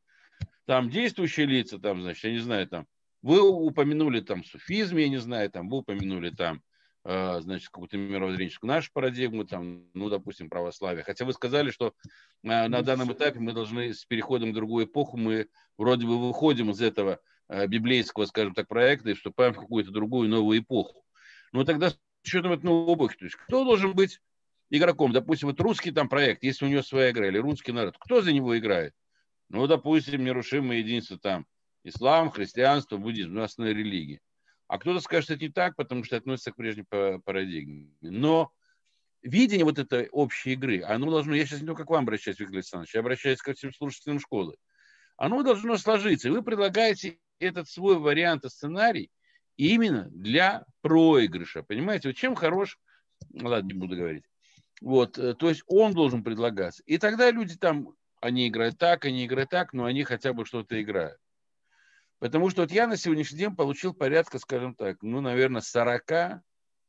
Там 0.66 0.90
действующие 0.90 1.46
лица, 1.46 1.78
там, 1.78 2.02
значит, 2.02 2.24
я 2.24 2.32
не 2.32 2.38
знаю, 2.38 2.66
там, 2.68 2.86
вы 3.22 3.40
упомянули 3.40 4.20
там 4.20 4.44
суфизм, 4.44 4.96
я 4.96 5.08
не 5.08 5.18
знаю, 5.18 5.50
там, 5.50 5.68
вы 5.68 5.78
упомянули 5.78 6.30
там, 6.30 6.62
э, 7.04 7.40
значит, 7.40 7.68
какую-то 7.68 7.96
мировоззренческую 7.96 8.68
нашу 8.68 8.90
парадигму, 8.92 9.44
там, 9.44 9.84
ну, 9.94 10.08
допустим, 10.08 10.48
православие. 10.48 11.04
Хотя 11.04 11.24
вы 11.24 11.32
сказали, 11.32 11.70
что 11.70 11.94
э, 12.42 12.68
на 12.68 12.82
данном 12.82 13.12
этапе 13.12 13.40
мы 13.40 13.52
должны 13.52 13.92
с 13.92 14.04
переходом 14.04 14.52
в 14.52 14.54
другую 14.54 14.86
эпоху, 14.86 15.16
мы 15.16 15.48
вроде 15.76 16.06
бы 16.06 16.18
выходим 16.18 16.70
из 16.70 16.80
этого 16.80 17.20
Э, 17.52 17.66
библейского, 17.66 18.26
скажем 18.26 18.54
так, 18.54 18.68
проекта 18.68 19.10
и 19.10 19.14
вступаем 19.14 19.52
в 19.52 19.58
какую-то 19.58 19.90
другую 19.90 20.28
новую 20.28 20.60
эпоху. 20.60 21.04
Но 21.50 21.64
тогда 21.64 21.90
с 21.90 21.98
учетом 22.24 22.52
этой 22.52 22.66
новой 22.66 22.94
эпохи, 22.94 23.16
то 23.16 23.24
есть 23.24 23.34
кто 23.34 23.64
должен 23.64 23.92
быть 23.92 24.20
игроком? 24.70 25.12
Допустим, 25.12 25.48
вот 25.48 25.60
русский 25.60 25.90
там 25.90 26.08
проект, 26.08 26.42
если 26.42 26.64
у 26.64 26.68
него 26.68 26.82
своя 26.82 27.10
игра, 27.10 27.28
или 27.28 27.38
русский 27.38 27.72
народ, 27.72 27.96
кто 27.98 28.22
за 28.22 28.32
него 28.32 28.56
играет? 28.58 28.94
Ну, 29.48 29.66
допустим, 29.66 30.24
нерушимое 30.24 30.78
единство 30.78 31.18
там, 31.18 31.46
ислам, 31.82 32.30
христианство, 32.30 32.96
буддизм, 32.96 33.34
ну, 33.34 33.42
основные 33.42 33.74
религии. 33.74 34.20
А 34.68 34.78
кто-то 34.78 35.00
скажет, 35.00 35.24
что 35.24 35.34
это 35.34 35.44
не 35.44 35.50
так, 35.50 35.74
потому 35.74 36.04
что 36.04 36.16
относится 36.16 36.52
к 36.52 36.56
прежней 36.56 36.84
парадигме. 36.84 37.90
Но 38.00 38.52
видение 39.22 39.64
вот 39.64 39.80
этой 39.80 40.08
общей 40.10 40.52
игры, 40.52 40.82
оно 40.82 41.10
должно, 41.10 41.34
я 41.34 41.44
сейчас 41.44 41.60
не 41.60 41.66
только 41.66 41.84
к 41.84 41.90
вам 41.90 42.04
обращаюсь, 42.04 42.38
Виктор 42.38 42.58
Александрович, 42.58 42.94
я 42.94 43.00
обращаюсь 43.00 43.42
ко 43.42 43.52
всем 43.54 43.72
слушателям 43.74 44.20
школы, 44.20 44.54
оно 45.16 45.42
должно 45.42 45.76
сложиться. 45.76 46.30
Вы 46.30 46.42
предлагаете 46.42 47.18
этот 47.40 47.68
свой 47.68 47.98
вариант 47.98 48.44
и 48.44 48.48
сценарий 48.48 49.10
именно 49.56 50.08
для 50.10 50.64
проигрыша. 50.80 51.64
Понимаете, 51.64 52.08
вот 52.08 52.16
чем 52.16 52.34
хорош, 52.36 52.78
ладно, 53.34 53.66
не 53.66 53.74
буду 53.74 53.96
говорить. 53.96 54.24
Вот, 54.80 55.18
э, 55.18 55.34
то 55.34 55.48
есть 55.48 55.62
он 55.66 55.92
должен 55.92 56.24
предлагаться. 56.24 56.82
И 56.86 56.98
тогда 56.98 57.30
люди 57.30 57.56
там, 57.56 57.94
они 58.20 58.48
играют 58.48 58.78
так, 58.78 59.04
они 59.04 59.26
играют 59.26 59.50
так, 59.50 59.72
но 59.72 59.84
они 59.84 60.04
хотя 60.04 60.32
бы 60.32 60.46
что-то 60.46 60.80
играют. 60.80 61.18
Потому 62.18 62.50
что 62.50 62.62
вот 62.62 62.70
я 62.70 62.86
на 62.86 62.96
сегодняшний 62.96 63.38
день 63.38 63.54
получил 63.54 63.94
порядка, 63.94 64.38
скажем 64.38 64.74
так, 64.74 64.98
ну, 65.02 65.20
наверное, 65.20 65.62
40 65.62 66.10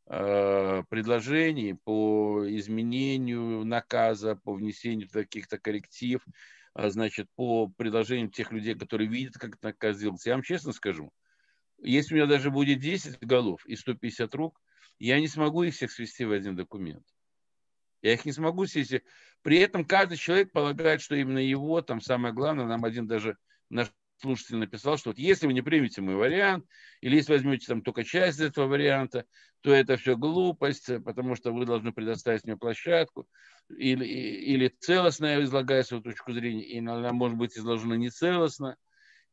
э, 0.08 0.84
предложений 0.90 1.78
по 1.84 2.46
изменению 2.48 3.66
наказа, 3.66 4.36
по 4.36 4.54
внесению 4.54 5.10
каких-то 5.10 5.58
корректив, 5.58 6.22
а, 6.74 6.90
значит, 6.90 7.28
по 7.36 7.68
предложениям 7.68 8.30
тех 8.30 8.52
людей, 8.52 8.76
которые 8.76 9.10
видят, 9.10 9.36
как 9.36 9.56
это 9.56 9.68
наказ 9.68 10.00
делается. 10.00 10.30
Я 10.30 10.36
вам 10.36 10.44
честно 10.44 10.72
скажу, 10.72 11.12
если 11.82 12.14
у 12.14 12.18
меня 12.18 12.28
даже 12.28 12.52
будет 12.52 12.80
10 12.80 13.20
голов 13.22 13.66
и 13.66 13.76
150 13.76 14.34
рук, 14.36 14.62
я 15.00 15.20
не 15.20 15.28
смогу 15.28 15.64
их 15.64 15.74
всех 15.74 15.92
свести 15.92 16.26
в 16.26 16.32
один 16.32 16.56
документ. 16.56 17.06
Я 18.02 18.14
их 18.14 18.26
не 18.26 18.32
смогу 18.32 18.66
свести. 18.66 19.04
При 19.42 19.58
этом 19.58 19.86
каждый 19.86 20.18
человек 20.18 20.52
полагает, 20.52 21.02
что 21.02 21.16
именно 21.16 21.40
его, 21.40 21.82
там 21.82 22.02
самое 22.02 22.34
главное, 22.34 22.66
нам 22.66 22.84
один 22.84 23.08
даже 23.08 23.38
наш 23.70 23.92
слушатель 24.22 24.58
написал, 24.58 24.98
что 24.98 25.10
вот 25.10 25.18
если 25.18 25.48
вы 25.48 25.54
не 25.54 25.62
примете 25.62 26.02
мой 26.02 26.16
вариант, 26.16 26.66
или 27.02 27.16
если 27.16 27.34
возьмете 27.34 27.68
там 27.68 27.82
только 27.82 28.04
часть 28.04 28.40
этого 28.40 28.68
варианта, 28.68 29.26
то 29.62 29.74
это 29.74 29.98
все 29.98 30.16
глупость, 30.16 30.90
потому 31.04 31.36
что 31.36 31.52
вы 31.52 31.66
должны 31.66 31.92
предоставить 31.92 32.44
мне 32.46 32.56
площадку 32.56 33.28
или, 33.70 34.06
или 34.06 34.74
целостно 34.80 35.42
излагая 35.44 35.84
свою 35.84 36.04
точку 36.04 36.34
зрения, 36.34 36.64
и 36.64 36.80
она 36.80 37.12
может 37.14 37.38
быть 37.38 37.58
изложена 37.58 37.96
нецелостно. 37.96 38.78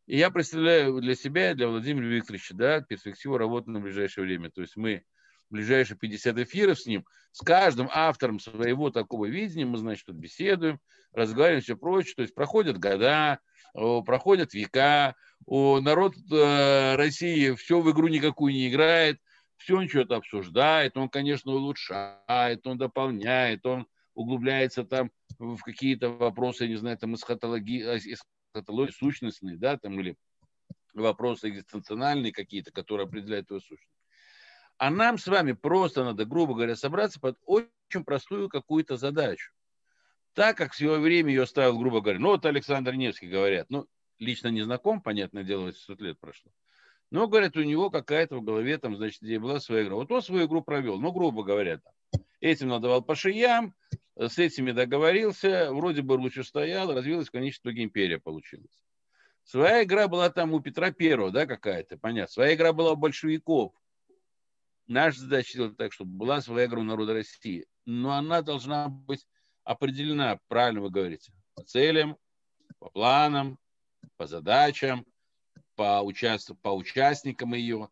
И 0.06 0.16
я 0.16 0.30
представляю 0.30 1.00
для 1.00 1.14
себя 1.14 1.50
и 1.50 1.54
для 1.54 1.68
Владимира 1.68 2.06
Викторовича 2.06 2.54
да, 2.54 2.80
перспективу 2.80 3.36
работы 3.36 3.70
на 3.70 3.80
ближайшее 3.80 4.24
время. 4.24 4.50
То 4.50 4.62
есть 4.62 4.76
мы 4.76 5.04
ближайшие 5.50 5.96
50 5.96 6.38
эфиров 6.38 6.78
с 6.80 6.86
ним, 6.86 7.04
с 7.32 7.40
каждым 7.40 7.88
автором 7.92 8.40
своего 8.40 8.90
такого 8.90 9.26
видения, 9.26 9.66
мы, 9.66 9.78
значит, 9.78 10.06
тут 10.06 10.16
беседуем, 10.16 10.80
разговариваем, 11.12 11.62
все 11.62 11.76
прочее. 11.76 12.14
То 12.16 12.22
есть 12.22 12.34
проходят 12.34 12.78
года, 12.78 13.38
проходят 13.72 14.54
века, 14.54 15.14
народ 15.46 16.14
э, 16.30 16.96
России 16.96 17.54
все 17.54 17.80
в 17.80 17.90
игру 17.90 18.08
никакую 18.08 18.52
не 18.52 18.68
играет, 18.68 19.20
все 19.56 19.76
он 19.76 19.88
что-то 19.88 20.16
обсуждает, 20.16 20.96
он, 20.96 21.08
конечно, 21.08 21.52
улучшает, 21.52 22.66
он 22.66 22.78
дополняет, 22.78 23.64
он 23.66 23.86
углубляется 24.14 24.84
там 24.84 25.10
в 25.38 25.58
какие-то 25.58 26.10
вопросы, 26.10 26.64
я 26.64 26.70
не 26.70 26.76
знаю, 26.76 26.98
там 26.98 27.14
эсхатологии, 27.14 27.84
э, 27.84 27.98
эсхатологии 28.54 28.92
сущностные, 28.92 29.56
да, 29.56 29.76
там, 29.76 29.98
или 30.00 30.16
вопросы 30.94 31.48
экзистенциональные 31.48 32.32
какие-то, 32.32 32.72
которые 32.72 33.06
определяют 33.06 33.48
твою 33.48 33.60
сущность. 33.60 33.97
А 34.78 34.90
нам 34.90 35.18
с 35.18 35.26
вами 35.26 35.52
просто 35.52 36.04
надо, 36.04 36.24
грубо 36.24 36.54
говоря, 36.54 36.76
собраться 36.76 37.18
под 37.20 37.36
очень 37.44 38.04
простую 38.04 38.48
какую-то 38.48 38.96
задачу. 38.96 39.52
Так, 40.34 40.56
как 40.56 40.72
в 40.72 40.76
свое 40.76 41.00
время 41.00 41.30
ее 41.30 41.46
ставил, 41.46 41.78
грубо 41.78 42.00
говоря, 42.00 42.20
ну 42.20 42.28
вот 42.28 42.46
Александр 42.46 42.94
Невский 42.94 43.28
говорят, 43.28 43.66
ну, 43.70 43.88
лично 44.20 44.48
не 44.48 44.62
знаком, 44.62 45.02
понятное 45.02 45.42
дело, 45.42 45.64
800 45.64 46.00
лет 46.00 46.20
прошло. 46.20 46.52
Но, 47.10 47.26
говорят, 47.26 47.56
у 47.56 47.62
него 47.62 47.90
какая-то 47.90 48.36
в 48.36 48.44
голове, 48.44 48.78
там, 48.78 48.96
значит, 48.96 49.20
где 49.22 49.40
была 49.40 49.58
своя 49.58 49.82
игра. 49.82 49.96
Вот 49.96 50.12
он 50.12 50.22
свою 50.22 50.46
игру 50.46 50.62
провел, 50.62 50.98
ну, 51.00 51.10
грубо 51.10 51.42
говоря, 51.42 51.78
там. 51.78 52.22
этим 52.40 52.68
надавал 52.68 53.02
по 53.02 53.16
шиям, 53.16 53.74
с 54.16 54.38
этими 54.38 54.72
договорился, 54.72 55.72
вроде 55.72 56.02
бы 56.02 56.12
лучше 56.12 56.44
стоял, 56.44 56.94
развилась 56.94 57.28
в 57.28 57.32
конечном 57.32 57.72
итоге 57.72 57.84
империя 57.84 58.18
получилась. 58.18 58.84
Своя 59.44 59.82
игра 59.82 60.06
была 60.06 60.28
там 60.28 60.52
у 60.52 60.60
Петра 60.60 60.92
Первого, 60.92 61.30
да, 61.30 61.46
какая-то, 61.46 61.96
понятно. 61.96 62.30
Своя 62.30 62.54
игра 62.54 62.72
была 62.72 62.92
у 62.92 62.96
большевиков. 62.96 63.72
Наша 64.88 65.20
задача 65.20 65.52
сделать 65.52 65.76
так, 65.76 65.92
чтобы 65.92 66.12
была 66.12 66.40
своя 66.40 66.66
игра 66.66 66.82
народа 66.82 67.12
России. 67.12 67.66
Но 67.84 68.12
она 68.12 68.40
должна 68.40 68.88
быть 68.88 69.26
определена, 69.62 70.40
правильно 70.48 70.80
вы 70.80 70.90
говорите, 70.90 71.30
по 71.54 71.62
целям, 71.62 72.16
по 72.78 72.88
планам, 72.88 73.58
по 74.16 74.26
задачам, 74.26 75.04
по, 75.76 76.00
участ... 76.00 76.52
по 76.62 76.70
участникам 76.70 77.52
ее, 77.52 77.90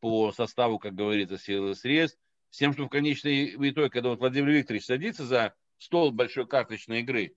по 0.00 0.32
составу, 0.32 0.78
как 0.78 0.94
говорится, 0.94 1.36
силы 1.36 1.72
и 1.72 1.74
средств, 1.74 2.18
с 2.48 2.56
тем, 2.56 2.72
что 2.72 2.86
в 2.86 2.88
конечной 2.88 3.54
итоге, 3.70 3.90
когда 3.90 4.08
вот 4.08 4.20
Владимир 4.20 4.48
Викторович 4.48 4.86
садится 4.86 5.26
за 5.26 5.54
стол 5.76 6.12
большой 6.12 6.46
карточной 6.46 7.00
игры. 7.00 7.34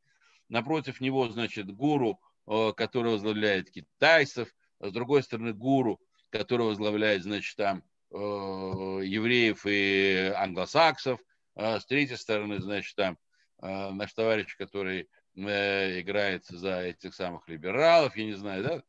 Напротив 0.47 1.01
него, 1.01 1.28
значит, 1.28 1.70
гуру, 1.70 2.22
э, 2.47 2.72
который 2.78 3.12
возглавляет 3.12 3.72
китайцев, 3.72 4.53
а 4.80 4.88
с 4.88 4.93
другой 4.93 5.22
стороны 5.24 5.53
гуру, 5.53 5.99
который 6.30 6.66
возглавляет, 6.66 7.24
значит, 7.24 7.57
там 7.57 7.84
евреев 8.12 9.66
и 9.66 10.34
англосаксов, 10.36 11.20
а 11.55 11.80
с 11.80 11.86
третьей 11.86 12.18
стороны, 12.18 12.59
значит, 12.62 12.95
там 12.95 13.18
э, 13.62 13.91
наш 13.91 14.14
товарищ, 14.14 14.55
который 14.57 15.09
играет 15.34 16.45
за 16.45 16.82
этих 16.82 17.16
самых 17.16 17.47
либералов, 17.47 18.18
я 18.18 18.26
не 18.26 18.34
знаю, 18.34 18.64
да, 18.64 18.84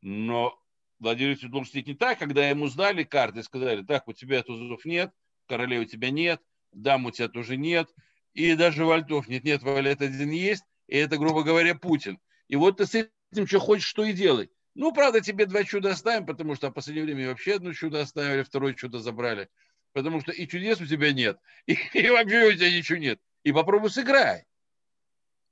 но 0.00 0.58
Ильич 1.00 1.42
должен 1.42 1.66
сидеть 1.66 1.86
не 1.86 1.94
так, 1.94 2.18
когда 2.18 2.48
ему 2.48 2.66
сдали 2.66 3.04
карты 3.04 3.40
и 3.40 3.44
сказали, 3.44 3.84
так, 3.84 4.08
у 4.08 4.12
тебя 4.12 4.42
тузов 4.42 4.84
нет, 4.84 5.12
королей 5.46 5.78
у 5.78 5.84
тебя 5.84 6.10
нет, 6.10 6.40
дам 6.72 7.06
у 7.06 7.10
тебя 7.10 7.28
тоже 7.28 7.56
нет, 7.56 7.88
и 8.34 8.54
даже 8.54 8.84
вальтов 8.84 9.28
нет, 9.28 9.44
нет, 9.44 9.62
валет 9.62 10.02
один 10.02 10.30
есть, 10.30 10.64
и 10.86 10.96
это, 10.96 11.16
грубо 11.16 11.42
говоря, 11.42 11.74
Путин. 11.74 12.18
И 12.48 12.56
вот 12.56 12.78
ты 12.78 12.86
с 12.86 12.94
этим 12.94 13.46
что 13.46 13.60
хочешь, 13.60 13.86
что 13.86 14.04
и 14.04 14.12
делай. 14.12 14.50
Ну, 14.78 14.92
правда, 14.92 15.20
тебе 15.20 15.44
два 15.46 15.64
чуда 15.64 15.90
оставим, 15.90 16.24
потому 16.24 16.54
что 16.54 16.70
в 16.70 16.72
последнее 16.72 17.04
время 17.04 17.30
вообще 17.30 17.56
одно 17.56 17.72
чудо 17.72 18.00
оставили, 18.00 18.44
второе 18.44 18.74
чудо 18.74 19.00
забрали. 19.00 19.48
Потому 19.92 20.20
что 20.20 20.30
и 20.30 20.46
чудес 20.46 20.80
у 20.80 20.86
тебя 20.86 21.12
нет, 21.12 21.36
и, 21.66 21.72
и 21.94 22.08
вообще 22.10 22.46
у 22.46 22.52
тебя 22.52 22.70
ничего 22.70 22.98
нет. 22.98 23.20
И 23.42 23.50
попробуй 23.50 23.90
сыграй. 23.90 24.44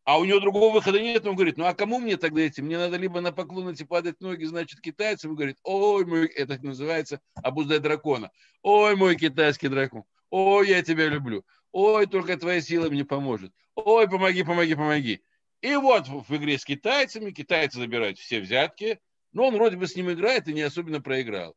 А 0.05 0.21
у 0.21 0.25
него 0.25 0.39
другого 0.39 0.73
выхода 0.73 1.01
нет. 1.01 1.27
Он 1.27 1.35
говорит, 1.35 1.57
ну 1.57 1.65
а 1.67 1.75
кому 1.75 1.99
мне 1.99 2.17
тогда 2.17 2.47
идти? 2.47 2.63
Мне 2.63 2.79
надо 2.79 2.99
либо 2.99 3.21
на 3.21 3.33
поклон 3.33 3.75
идти 3.75 3.85
падать 3.85 4.21
ноги, 4.21 4.45
значит, 4.45 4.81
китайцам. 4.81 5.33
Он 5.33 5.37
говорит, 5.37 5.59
ой, 5.65 6.07
мой, 6.07 6.27
это 6.27 6.65
называется 6.65 7.21
обуздать 7.35 7.83
дракона. 7.83 8.31
Ой, 8.63 8.95
мой 8.95 9.17
китайский 9.17 9.67
дракон. 9.67 10.05
Ой, 10.31 10.69
я 10.69 10.85
тебя 10.85 11.09
люблю. 11.09 11.45
Ой, 11.73 12.07
только 12.07 12.37
твоя 12.37 12.61
сила 12.61 12.89
мне 12.89 13.05
поможет. 13.05 13.53
Ой, 13.75 14.09
помоги, 14.09 14.45
помоги, 14.45 14.77
помоги. 14.77 15.25
И 15.63 15.75
вот 15.75 16.07
в 16.07 16.37
игре 16.37 16.59
с 16.59 16.65
китайцами, 16.65 17.33
китайцы 17.33 17.81
забирают 17.81 18.21
все 18.21 18.39
взятки, 18.39 19.01
но 19.37 19.49
он 19.49 19.55
вроде 19.57 19.77
бы 19.77 19.87
с 19.87 19.95
ним 19.95 20.11
играет 20.11 20.49
и 20.49 20.55
не 20.55 20.63
особенно 20.63 21.03
проиграл. 21.03 21.55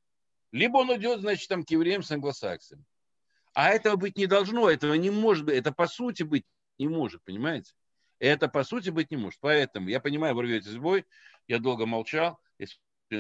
Либо 0.51 0.80
он 0.80 0.93
идет, 0.97 1.21
значит, 1.21 1.47
там 1.47 1.63
к 1.63 1.71
евреям 1.71 2.03
с 2.03 2.11
англосаксами. 2.11 2.84
А 3.53 3.69
этого 3.69 3.95
быть 3.95 4.17
не 4.17 4.27
должно, 4.27 4.69
этого 4.69 4.95
не 4.95 5.09
может 5.09 5.45
быть. 5.45 5.55
Это 5.55 5.71
по 5.71 5.88
сути 5.88 6.23
быть 6.23 6.43
не 6.77 6.89
может, 6.89 7.23
понимаете? 7.23 7.71
Это 8.19 8.49
по 8.49 8.65
сути 8.65 8.89
быть 8.89 9.11
не 9.11 9.15
может. 9.15 9.39
Поэтому 9.39 9.88
я 9.88 10.01
понимаю, 10.01 10.36
вы 10.36 10.41
рветесь 10.41 10.73
в 10.73 10.82
бой. 10.82 11.05
Я 11.47 11.59
долго 11.59 11.86
молчал. 11.86 12.38
Я 12.57 12.67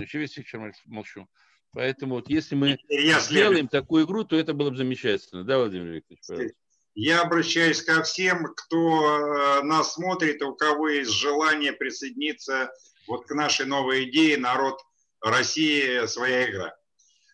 еще 0.01 0.19
весь 0.19 0.35
вечер 0.35 0.73
молчу. 0.85 1.29
Поэтому 1.71 2.15
вот 2.15 2.29
если 2.29 2.55
мы 2.55 2.77
я 2.89 3.17
сделаем 3.21 3.69
такую 3.69 4.05
игру, 4.05 4.25
то 4.25 4.35
это 4.35 4.53
было 4.53 4.71
бы 4.71 4.75
замечательно. 4.75 5.45
Да, 5.45 5.59
Владимир 5.59 5.87
Викторович? 5.87 6.25
Пожалуйста. 6.27 6.57
Я 6.95 7.21
обращаюсь 7.21 7.81
ко 7.81 8.03
всем, 8.03 8.43
кто 8.43 9.59
э, 9.59 9.63
нас 9.63 9.93
смотрит, 9.93 10.41
у 10.41 10.53
кого 10.53 10.89
есть 10.89 11.11
желание 11.11 11.71
присоединиться 11.71 12.73
вот 13.09 13.25
к 13.25 13.31
нашей 13.33 13.65
новой 13.65 14.05
идее 14.05 14.37
«Народ 14.37 14.79
России. 15.21 16.05
Своя 16.05 16.49
игра». 16.49 16.75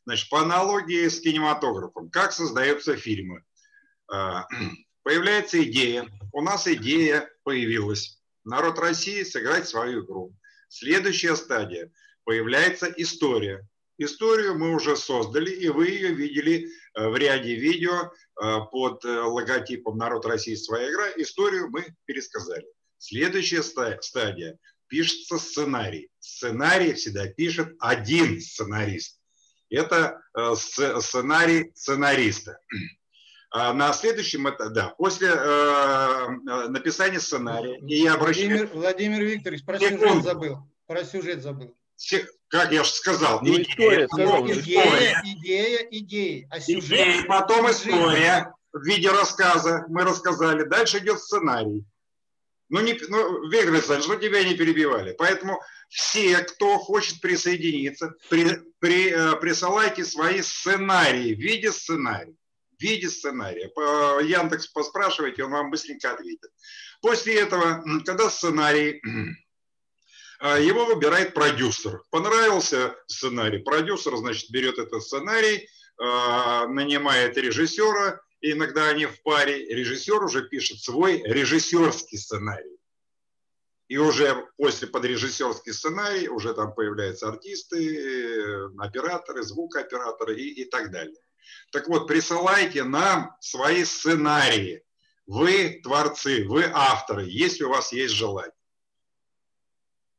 Значит, 0.06 0.30
по 0.30 0.42
аналогии 0.42 1.08
с 1.08 1.20
кинематографом, 1.20 2.10
как 2.10 2.32
создаются 2.32 2.96
фильмы? 2.96 3.44
Э, 4.14 4.42
появляется 5.04 5.64
идея, 5.64 6.08
у 6.32 6.42
нас 6.42 6.68
идея 6.68 7.30
появилась. 7.44 8.22
Народ 8.44 8.78
России 8.80 9.24
сыграть 9.24 9.68
свою 9.68 10.06
игру. 10.06 10.36
Следующая 10.70 11.36
стадия. 11.36 11.92
Появляется 12.24 12.92
история. 12.98 13.68
Историю 13.98 14.58
мы 14.58 14.76
уже 14.76 14.96
создали, 14.98 15.50
и 15.50 15.70
вы 15.70 15.88
ее 15.88 16.14
видели 16.14 16.68
э, 16.68 17.08
в 17.08 17.16
ряде 17.16 17.56
видео 17.56 18.12
э, 18.42 18.60
под 18.72 19.06
э, 19.06 19.22
логотипом 19.22 19.98
«Народ 19.98 20.26
России. 20.26 20.56
Своя 20.56 20.92
игра». 20.92 21.10
Историю 21.16 21.70
мы 21.70 21.96
пересказали. 22.06 22.66
Следующая 22.98 23.64
стадия. 23.64 24.58
Пишется 24.88 25.38
сценарий. 25.38 26.10
Сценарий 26.20 26.94
всегда 26.94 27.28
пишет 27.28 27.76
один 27.80 28.40
сценарист. 28.40 29.20
Это 29.70 30.22
сценарий 30.56 31.72
сценариста. 31.74 32.60
А 33.52 33.74
на 33.74 33.94
следующем 33.94 34.50
этапе, 34.50 34.74
да, 34.74 34.90
после 34.98 35.30
э, 35.30 36.28
написания 36.68 37.22
сценария, 37.22 37.80
и 37.88 38.02
я 38.02 38.16
обращаюсь... 38.16 38.50
Владимир, 38.50 38.70
Владимир 38.74 39.22
Викторович, 39.24 39.64
про 39.64 39.80
Секунду. 39.80 40.08
сюжет 40.08 40.24
забыл. 40.24 40.58
Про 40.86 41.06
сюжет 41.06 41.42
забыл 41.42 41.76
как 42.50 42.72
я 42.72 42.84
же 42.84 42.92
сказал, 42.92 43.42
ну, 43.42 43.56
идея, 43.56 44.08
потом 44.08 44.52
история. 44.52 45.22
Идея, 45.24 45.88
идея, 45.92 46.48
а 46.50 46.60
сюжет... 46.60 46.84
Идея, 46.86 47.24
потом 47.26 47.70
история 47.72 48.54
в 48.72 48.84
виде 48.84 49.10
рассказа, 49.10 49.86
мы 49.90 50.04
рассказали. 50.04 50.64
Дальше 50.64 51.00
идет 51.00 51.20
сценарий. 51.20 51.86
Ну, 52.76 52.82
не, 52.82 53.00
ну 53.08 53.48
Виктор 53.48 53.74
Александрович, 53.74 54.08
ну 54.10 54.20
тебя 54.20 54.44
не 54.44 54.54
перебивали. 54.54 55.16
Поэтому 55.18 55.62
все, 55.88 56.40
кто 56.40 56.78
хочет 56.78 57.22
присоединиться, 57.22 58.14
при, 58.30 58.60
при, 58.80 59.12
э, 59.12 59.38
присылайте 59.38 60.04
свои 60.04 60.42
сценарии 60.42 61.34
в 61.34 61.40
виде 61.40 61.72
сценария. 61.72 62.36
В 62.78 62.82
виде 62.82 63.08
сценария. 63.08 63.70
По 63.70 64.20
Яндекс 64.20 64.68
поспрашивайте, 64.68 65.46
он 65.46 65.52
вам 65.52 65.72
быстренько 65.72 66.12
ответит. 66.12 66.52
После 67.02 67.40
этого, 67.40 67.82
когда 68.04 68.30
сценарий 68.30 69.02
а, 70.40 70.60
его 70.60 70.86
выбирает 70.86 71.34
продюсер. 71.34 72.02
Понравился 72.10 72.94
сценарий. 73.08 73.60
Продюсер, 73.60 74.18
значит, 74.18 74.50
берет 74.52 74.80
этот 74.80 75.02
сценарий, 75.02 75.70
а, 75.98 76.68
нанимает 76.68 77.38
режиссера, 77.38 78.20
и 78.42 78.52
иногда 78.52 78.90
они 78.90 79.06
в 79.06 79.22
паре. 79.24 79.66
Режиссер 79.66 80.24
уже 80.24 80.48
пишет 80.48 80.80
свой 80.80 81.22
режиссерский 81.24 82.18
сценарий. 82.18 82.78
И 83.88 83.98
уже 83.98 84.48
после 84.58 84.88
подрежиссерский 84.88 85.74
сценарий 85.74 86.28
уже 86.28 86.54
там 86.54 86.74
появляются 86.74 87.28
артисты, 87.28 88.68
операторы, 88.80 89.44
звукооператоры 89.44 90.36
и, 90.36 90.62
и 90.62 90.66
так 90.66 90.92
далее. 90.92 91.22
Так 91.72 91.88
вот, 91.88 92.08
присылайте 92.08 92.84
нам 92.84 93.36
свои 93.40 93.84
сценарии. 93.84 94.84
Вы 95.28 95.82
творцы, 95.84 96.46
вы 96.48 96.64
авторы, 96.74 97.26
если 97.28 97.64
у 97.64 97.70
вас 97.70 97.92
есть 97.92 98.14
желание. 98.14 98.52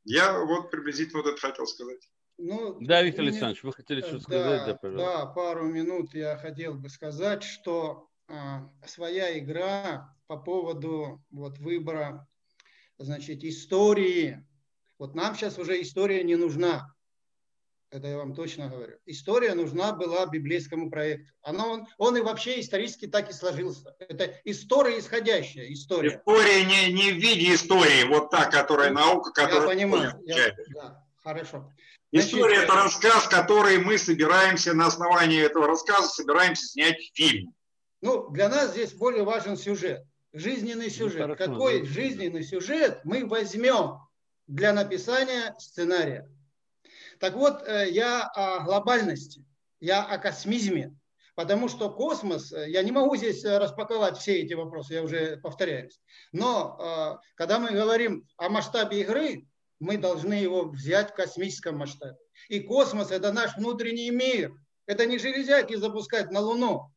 Я 0.05 0.39
вот 0.39 0.71
приблизительно 0.71 1.23
вот 1.23 1.33
это 1.33 1.41
хотел 1.41 1.67
сказать. 1.67 2.09
Ну, 2.39 2.76
да, 2.80 3.03
Виктор 3.03 3.22
мне, 3.22 3.30
Александрович, 3.30 3.62
вы 3.62 3.72
хотели 3.72 4.01
что-то 4.03 4.20
сказать? 4.20 4.66
Да, 4.66 4.74
пожалуйста. 4.74 5.18
Да, 5.18 5.26
пару 5.26 5.64
минут 5.64 6.14
я 6.14 6.37
хотел 6.37 6.74
бы 6.74 6.89
сказать, 6.89 7.43
что 7.43 8.09
а, 8.28 8.68
своя 8.84 9.39
игра 9.39 10.14
по 10.26 10.37
поводу 10.37 11.24
вот, 11.30 11.59
выбора 11.59 12.28
значит, 12.99 13.43
истории. 13.45 14.45
Вот 14.99 15.14
нам 15.14 15.34
сейчас 15.34 15.59
уже 15.59 15.80
история 15.80 16.22
не 16.24 16.37
нужна. 16.37 16.93
Это 17.91 18.09
я 18.09 18.16
вам 18.18 18.34
точно 18.34 18.68
говорю. 18.68 18.99
История 19.07 19.55
нужна 19.55 19.93
была 19.93 20.26
библейскому 20.26 20.91
проекту. 20.91 21.32
Она, 21.41 21.66
он, 21.66 21.87
он 21.99 22.16
и 22.16 22.20
вообще 22.20 22.61
исторически 22.61 23.07
так 23.07 23.30
и 23.30 23.32
сложился. 23.32 23.95
Это 24.01 24.34
история 24.45 24.99
исходящая, 24.99 25.72
история. 25.72 26.16
История 26.16 26.64
не, 26.64 26.93
не 26.93 27.12
в 27.12 27.16
виде 27.16 27.55
истории, 27.55 28.05
вот 28.09 28.30
та, 28.30 28.51
которая 28.51 28.91
наука, 28.91 29.30
которая... 29.30 29.62
Я 29.62 29.66
понимаю. 29.66 30.20
Я, 30.26 30.55
да, 30.74 31.05
хорошо. 31.27 31.72
История– 32.12 32.59
это 32.62 32.74
рассказ, 32.74 33.27
который 33.27 33.79
мы 33.79 33.99
собираемся, 33.99 34.74
на 34.74 34.87
основании 34.87 35.43
этого 35.43 35.66
рассказа 35.66 36.09
собираемся 36.09 36.66
снять 36.66 37.11
фильм. 37.14 37.53
Ну, 38.01 38.31
для 38.31 38.49
нас 38.49 38.70
здесь 38.70 38.93
более 38.93 39.24
важен 39.24 39.57
сюжет, 39.57 40.05
жизненный 40.33 40.87
ну, 40.87 40.91
сюжет. 40.91 41.27
Ну, 41.27 41.35
Какой 41.35 41.81
да. 41.81 41.87
жизненный 41.87 42.45
сюжет 42.45 43.01
мы 43.03 43.27
возьмем 43.27 43.99
для 44.47 44.72
написания 44.72 45.55
сценария? 45.59 46.31
Так 47.18 47.35
вот, 47.35 47.62
э, 47.66 47.91
я 47.91 48.22
о 48.22 48.61
глобальности, 48.61 49.45
я 49.81 50.05
о 50.05 50.18
космизме, 50.18 50.95
потому 51.35 51.68
что 51.68 51.91
космос, 51.91 52.53
э, 52.53 52.70
я 52.70 52.85
не 52.85 52.93
могу 52.93 53.16
здесь 53.16 53.45
э, 53.45 53.59
распаковать 53.59 54.16
все 54.18 54.43
эти 54.43 54.55
вопросы, 54.55 54.95
я 54.95 55.03
уже 55.03 55.39
повторяюсь, 55.39 56.01
но 56.31 57.20
когда 57.35 57.59
мы 57.59 57.70
говорим 57.70 58.29
о 58.37 58.49
масштабе 58.49 59.01
игры, 59.01 59.47
мы 59.79 59.99
должны 59.99 60.35
его 60.35 60.64
взять 60.64 61.11
в 61.11 61.14
космическом 61.14 61.79
масштабе. 61.79 62.16
И 62.49 62.61
космос– 62.61 63.11
это 63.12 63.33
наш 63.33 63.57
внутренний 63.57 64.11
мир. 64.11 64.55
Это 64.87 65.07
не 65.07 65.18
железяки 65.18 65.74
запускать 65.77 66.31
на 66.31 66.41
Луну. 66.41 66.93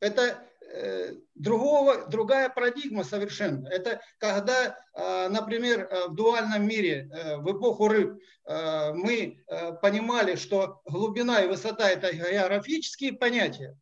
Это 0.00 0.46
Э, 0.68 1.14
другого, 1.34 2.06
другая 2.08 2.48
парадигма 2.48 3.04
совершенно. 3.04 3.68
Это 3.68 4.00
когда, 4.18 4.76
э, 4.94 5.28
например, 5.28 5.88
э, 5.88 6.08
в 6.08 6.14
дуальном 6.14 6.66
мире, 6.66 7.08
в 7.38 7.56
эпоху 7.56 7.88
рыб, 7.88 8.20
мы 8.46 9.42
понимали, 9.82 10.36
что 10.36 10.80
глубина 10.84 11.42
и 11.42 11.48
высота– 11.48 11.90
это 11.90 12.12
географические 12.12 13.14
понятия, 13.14 13.76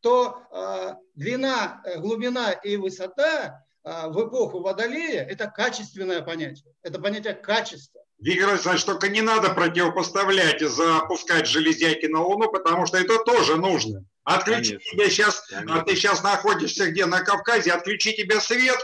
то 0.00 0.98
длина, 1.14 1.82
глубина 1.98 2.52
и 2.52 2.78
высота 2.78 3.62
в 3.84 4.28
эпоху 4.28 4.60
Водолея– 4.60 5.24
это 5.30 5.46
качественное 5.46 6.22
понятие. 6.22 6.74
Это 6.82 7.00
понятие 7.00 7.34
качества. 7.34 8.00
Виктор 8.18 8.50
Александрович, 8.50 8.84
только 8.84 9.08
не 9.08 9.22
надо 9.22 9.50
противопоставлять 9.54 10.60
и 10.60 10.66
запускать 10.66 11.46
железяки 11.46 12.04
на 12.06 12.22
Луну, 12.22 12.50
потому 12.50 12.86
что 12.86 12.98
это 12.98 13.18
тоже 13.24 13.56
нужно. 13.56 14.04
Отключи 14.24 14.74
Конечно. 14.74 14.92
тебя 14.92 15.10
сейчас, 15.10 15.40
Конечно. 15.48 15.84
ты 15.84 15.96
сейчас 15.96 16.22
находишься 16.22 16.90
где, 16.90 17.06
на 17.06 17.20
Кавказе, 17.24 17.72
отключи 17.72 18.12
тебе 18.14 18.38
свет, 18.40 18.78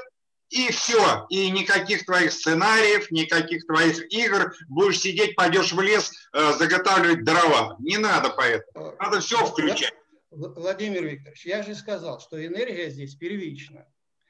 и 0.48 0.70
все. 0.70 1.26
И 1.28 1.50
никаких 1.50 2.06
твоих 2.06 2.32
сценариев, 2.32 3.10
никаких 3.10 3.66
твоих 3.66 4.10
игр. 4.10 4.54
Будешь 4.68 5.00
сидеть, 5.00 5.36
пойдешь 5.36 5.72
в 5.72 5.80
лес, 5.80 6.12
э, 6.32 6.52
заготавливать 6.54 7.24
дрова. 7.24 7.76
Не 7.80 7.98
надо 7.98 8.30
поэтому. 8.30 8.94
Надо 8.98 9.20
все 9.20 9.44
включать. 9.44 9.92
Владимир 10.30 11.04
Викторович, 11.04 11.46
я 11.46 11.62
же 11.62 11.74
сказал, 11.74 12.20
что 12.20 12.44
энергия 12.44 12.90
здесь 12.90 13.14
первична. 13.14 13.86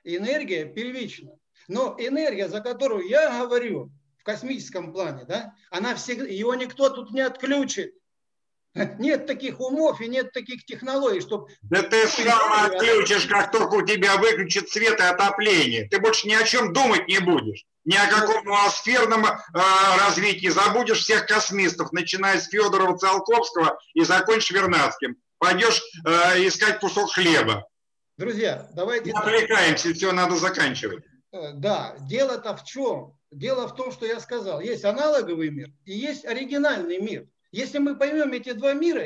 Энергия 0.06 0.64
первична. 0.64 1.32
Но 1.68 1.96
энергия, 1.98 2.48
за 2.48 2.60
которую 2.60 3.08
я 3.08 3.44
говорю, 3.44 3.90
космическом 4.26 4.92
плане, 4.92 5.24
да, 5.24 5.54
она 5.70 5.94
всегда, 5.94 6.26
его 6.26 6.54
никто 6.54 6.90
тут 6.90 7.12
не 7.12 7.20
отключит. 7.20 7.94
Нет 8.98 9.26
таких 9.26 9.58
умов 9.60 10.00
и 10.02 10.08
нет 10.08 10.32
таких 10.32 10.66
технологий, 10.66 11.20
чтобы... 11.20 11.48
Да 11.62 11.82
ты 11.82 12.06
сам 12.08 12.66
отключишь, 12.66 13.26
как 13.26 13.50
только 13.50 13.74
у 13.74 13.86
тебя 13.86 14.16
выключит 14.18 14.68
свет 14.68 15.00
и 15.00 15.02
отопление. 15.02 15.88
Ты 15.88 15.98
больше 15.98 16.28
ни 16.28 16.34
о 16.34 16.44
чем 16.44 16.74
думать 16.74 17.08
не 17.08 17.18
будешь. 17.20 17.64
Ни 17.84 17.96
о 17.96 18.06
каком 18.06 18.44
ноосферном 18.44 19.24
э, 19.24 19.32
развитии. 19.54 20.48
Забудешь 20.48 21.00
всех 21.00 21.26
космистов, 21.26 21.92
начиная 21.92 22.38
с 22.38 22.48
Федорова 22.48 22.98
Циолковского 22.98 23.78
и 23.94 24.02
закончишь 24.02 24.50
Вернадским. 24.50 25.16
Пойдешь 25.38 25.82
э, 26.04 26.46
искать 26.46 26.80
кусок 26.80 27.12
хлеба. 27.12 27.66
Друзья, 28.16 28.68
давайте... 28.74 29.12
Не 29.12 29.18
отвлекаемся, 29.18 29.92
все, 29.92 30.12
надо 30.12 30.36
заканчивать. 30.36 31.04
э, 31.32 31.52
да, 31.52 31.96
дело-то 32.08 32.56
в 32.56 32.64
чем? 32.64 33.14
Дело 33.30 33.68
в 33.68 33.74
том, 33.74 33.92
что 33.92 34.06
я 34.06 34.20
сказал, 34.20 34.60
есть 34.60 34.84
аналоговый 34.84 35.50
мир 35.50 35.68
и 35.84 35.92
есть 35.92 36.24
оригинальный 36.24 36.98
мир. 36.98 37.28
Если 37.52 37.78
мы 37.78 37.96
поймем 37.96 38.32
эти 38.32 38.52
два 38.52 38.72
мира, 38.72 39.04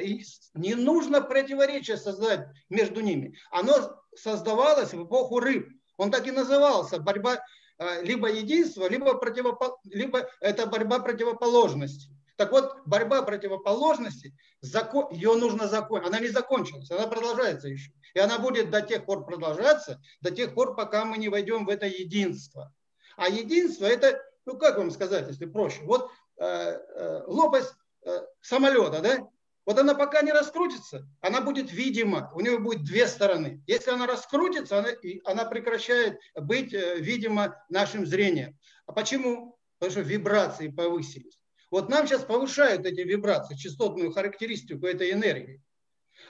не 0.54 0.74
нужно 0.74 1.20
противоречия 1.20 1.96
создать 1.96 2.46
между 2.68 3.00
ними. 3.00 3.36
Оно 3.50 4.00
создавалось 4.14 4.92
в 4.92 5.04
эпоху 5.04 5.40
рыб. 5.40 5.68
Он 5.96 6.10
так 6.10 6.26
и 6.26 6.30
назывался 6.30 7.00
борьба 7.00 7.40
э, 7.78 8.02
либо 8.04 8.30
единства, 8.30 8.88
либо, 8.88 9.14
противопо... 9.14 9.78
либо 9.84 10.28
это 10.40 10.66
борьба 10.66 11.00
противоположностей. 11.00 12.16
Так 12.40 12.52
вот, 12.52 12.74
борьба 12.86 13.20
противоположностей, 13.20 14.34
ее 14.62 15.34
нужно 15.34 15.68
закончить. 15.68 16.08
Она 16.08 16.20
не 16.20 16.28
закончилась, 16.28 16.90
она 16.90 17.06
продолжается 17.06 17.68
еще. 17.68 17.92
И 18.14 18.18
она 18.18 18.38
будет 18.38 18.70
до 18.70 18.80
тех 18.80 19.04
пор 19.04 19.26
продолжаться, 19.26 20.00
до 20.22 20.30
тех 20.30 20.54
пор, 20.54 20.74
пока 20.74 21.04
мы 21.04 21.18
не 21.18 21.28
войдем 21.28 21.66
в 21.66 21.68
это 21.68 21.84
единство. 21.84 22.72
А 23.18 23.28
единство 23.28 23.84
это, 23.84 24.18
ну 24.46 24.56
как 24.56 24.78
вам 24.78 24.90
сказать, 24.90 25.28
если 25.28 25.44
проще, 25.44 25.82
вот 25.82 26.10
э, 26.38 26.46
э, 26.46 27.24
лопасть 27.26 27.74
э, 28.06 28.22
самолета, 28.40 29.02
да, 29.02 29.28
вот 29.66 29.78
она 29.78 29.94
пока 29.94 30.22
не 30.22 30.32
раскрутится, 30.32 31.06
она 31.20 31.42
будет 31.42 31.70
видима, 31.70 32.32
у 32.34 32.40
нее 32.40 32.58
будет 32.58 32.84
две 32.84 33.06
стороны. 33.06 33.62
Если 33.66 33.90
она 33.90 34.06
раскрутится, 34.06 34.78
она, 34.78 34.88
она 35.26 35.44
прекращает 35.44 36.18
быть 36.34 36.72
э, 36.72 37.00
видима 37.00 37.62
нашим 37.68 38.06
зрением. 38.06 38.58
А 38.86 38.92
почему? 38.92 39.58
Потому 39.78 39.90
что 39.92 40.00
вибрации 40.00 40.68
повысились. 40.68 41.39
Вот 41.70 41.88
нам 41.88 42.06
сейчас 42.06 42.24
повышают 42.24 42.84
эти 42.84 43.00
вибрации, 43.00 43.56
частотную 43.56 44.12
характеристику 44.12 44.86
этой 44.86 45.12
энергии. 45.12 45.62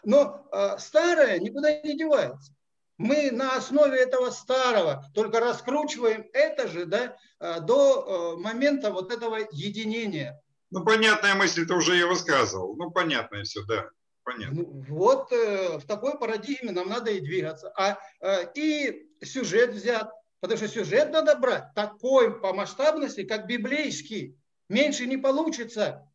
Но 0.05 0.47
э, 0.53 0.79
старое 0.79 1.39
никуда 1.39 1.81
не 1.81 1.97
девается. 1.97 2.55
Мы 2.99 3.31
на 3.31 3.57
основе 3.57 3.99
этого 3.99 4.31
старого 4.31 5.11
только 5.15 5.41
раскручиваем 5.41 6.27
это 6.35 6.69
же 6.69 6.85
да, 6.85 7.17
э, 7.41 7.61
до 7.61 8.37
э, 8.37 8.43
момента 8.43 8.91
вот 8.93 9.11
этого 9.11 9.39
единения. 9.51 10.41
Ну, 10.71 10.85
понятная 10.85 11.35
мысль, 11.35 11.67
ты 11.67 11.75
уже 11.75 11.95
ее 11.95 12.07
высказывал. 12.07 12.77
Ну, 12.77 12.91
понятное 12.91 13.45
все, 13.45 13.65
да. 13.65 13.89
Понятно. 14.23 14.63
Ну, 14.63 14.85
вот 14.89 15.33
э, 15.33 15.79
в 15.79 15.87
такой 15.87 16.19
парадигме 16.19 16.73
нам 16.73 16.89
надо 16.89 17.11
и 17.11 17.21
двигаться. 17.21 17.73
А, 17.77 17.99
э, 18.21 18.53
и 18.55 19.09
сюжет 19.25 19.71
взят, 19.71 20.11
потому 20.41 20.59
что 20.59 20.69
сюжет 20.69 21.11
надо 21.11 21.37
брать 21.37 21.73
такой 21.75 22.39
по 22.39 22.53
масштабности, 22.53 23.25
как 23.25 23.47
библейский. 23.47 24.37
Меньше 24.71 25.07
не 25.07 25.17
получится. 25.17 26.09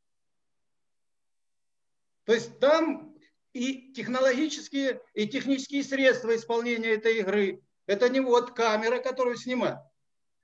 То 2.24 2.34
есть 2.34 2.58
там 2.60 3.14
и 3.52 3.92
технологические, 3.92 5.02
и 5.14 5.28
технические 5.28 5.84
средства 5.84 6.34
исполнения 6.34 6.92
этой 6.92 7.20
игры. 7.20 7.62
Это 7.86 8.08
не 8.08 8.22
вот 8.22 8.56
камера, 8.56 9.00
которую 9.00 9.36
снимают. 9.36 9.82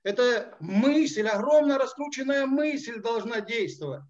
Это 0.03 0.57
мысль, 0.59 1.25
огромно 1.25 1.77
раскрученная 1.77 2.45
мысль 2.47 2.99
должна 2.99 3.39
действовать. 3.39 4.03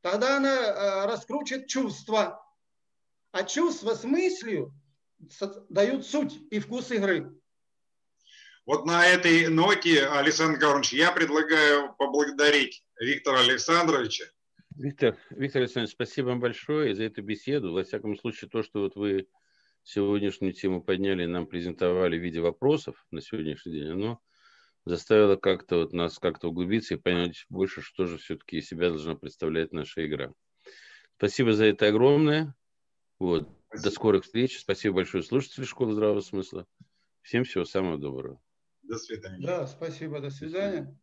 Тогда 0.00 0.38
она 0.38 0.56
э, 0.56 1.06
раскручит 1.06 1.68
чувства. 1.68 2.44
А 3.30 3.44
чувства 3.44 3.94
с 3.94 4.02
мыслью 4.02 4.74
дают 5.68 6.04
суть 6.04 6.36
и 6.50 6.58
вкус 6.58 6.90
игры. 6.90 7.32
Вот 8.64 8.86
на 8.86 9.06
этой 9.06 9.46
ноте, 9.46 10.08
Александр 10.08 10.58
Гаврилович, 10.58 10.94
я 10.94 11.12
предлагаю 11.12 11.94
поблагодарить 11.94 12.85
Виктора 13.00 13.40
Александровича. 13.40 14.24
Виктор, 14.76 15.16
Виктор 15.30 15.62
Александрович, 15.62 15.92
спасибо 15.92 16.26
вам 16.28 16.40
большое 16.40 16.94
за 16.94 17.04
эту 17.04 17.22
беседу. 17.22 17.72
Во 17.72 17.82
всяком 17.82 18.16
случае, 18.16 18.50
то, 18.50 18.62
что 18.62 18.80
вот 18.80 18.96
вы 18.96 19.28
сегодняшнюю 19.82 20.52
тему 20.52 20.82
подняли, 20.82 21.24
нам 21.26 21.46
презентовали 21.46 22.18
в 22.18 22.22
виде 22.22 22.40
вопросов 22.40 23.06
на 23.10 23.20
сегодняшний 23.20 23.72
день, 23.72 23.90
оно 23.90 24.20
заставило 24.84 25.36
как-то 25.36 25.78
вот 25.78 25.92
нас 25.92 26.18
как-то 26.18 26.48
углубиться 26.48 26.94
и 26.94 26.98
понять 26.98 27.46
больше, 27.48 27.80
что 27.80 28.06
же 28.06 28.18
все-таки 28.18 28.58
из 28.58 28.66
себя 28.66 28.90
должна 28.90 29.16
представлять 29.16 29.72
наша 29.72 30.06
игра. 30.06 30.32
Спасибо 31.16 31.52
за 31.54 31.66
это 31.66 31.88
огромное. 31.88 32.54
Вот. 33.18 33.48
До 33.72 33.90
скорых 33.90 34.24
встреч. 34.24 34.58
Спасибо 34.58 34.96
большое 34.96 35.22
слушатели 35.22 35.64
Школы 35.64 35.92
Здравого 35.92 36.20
Смысла. 36.20 36.66
Всем 37.22 37.44
всего 37.44 37.64
самого 37.64 37.98
доброго. 37.98 38.40
До 38.82 38.98
свидания. 38.98 39.44
Да, 39.44 39.66
спасибо. 39.66 40.20
До 40.20 40.30
свидания. 40.30 40.96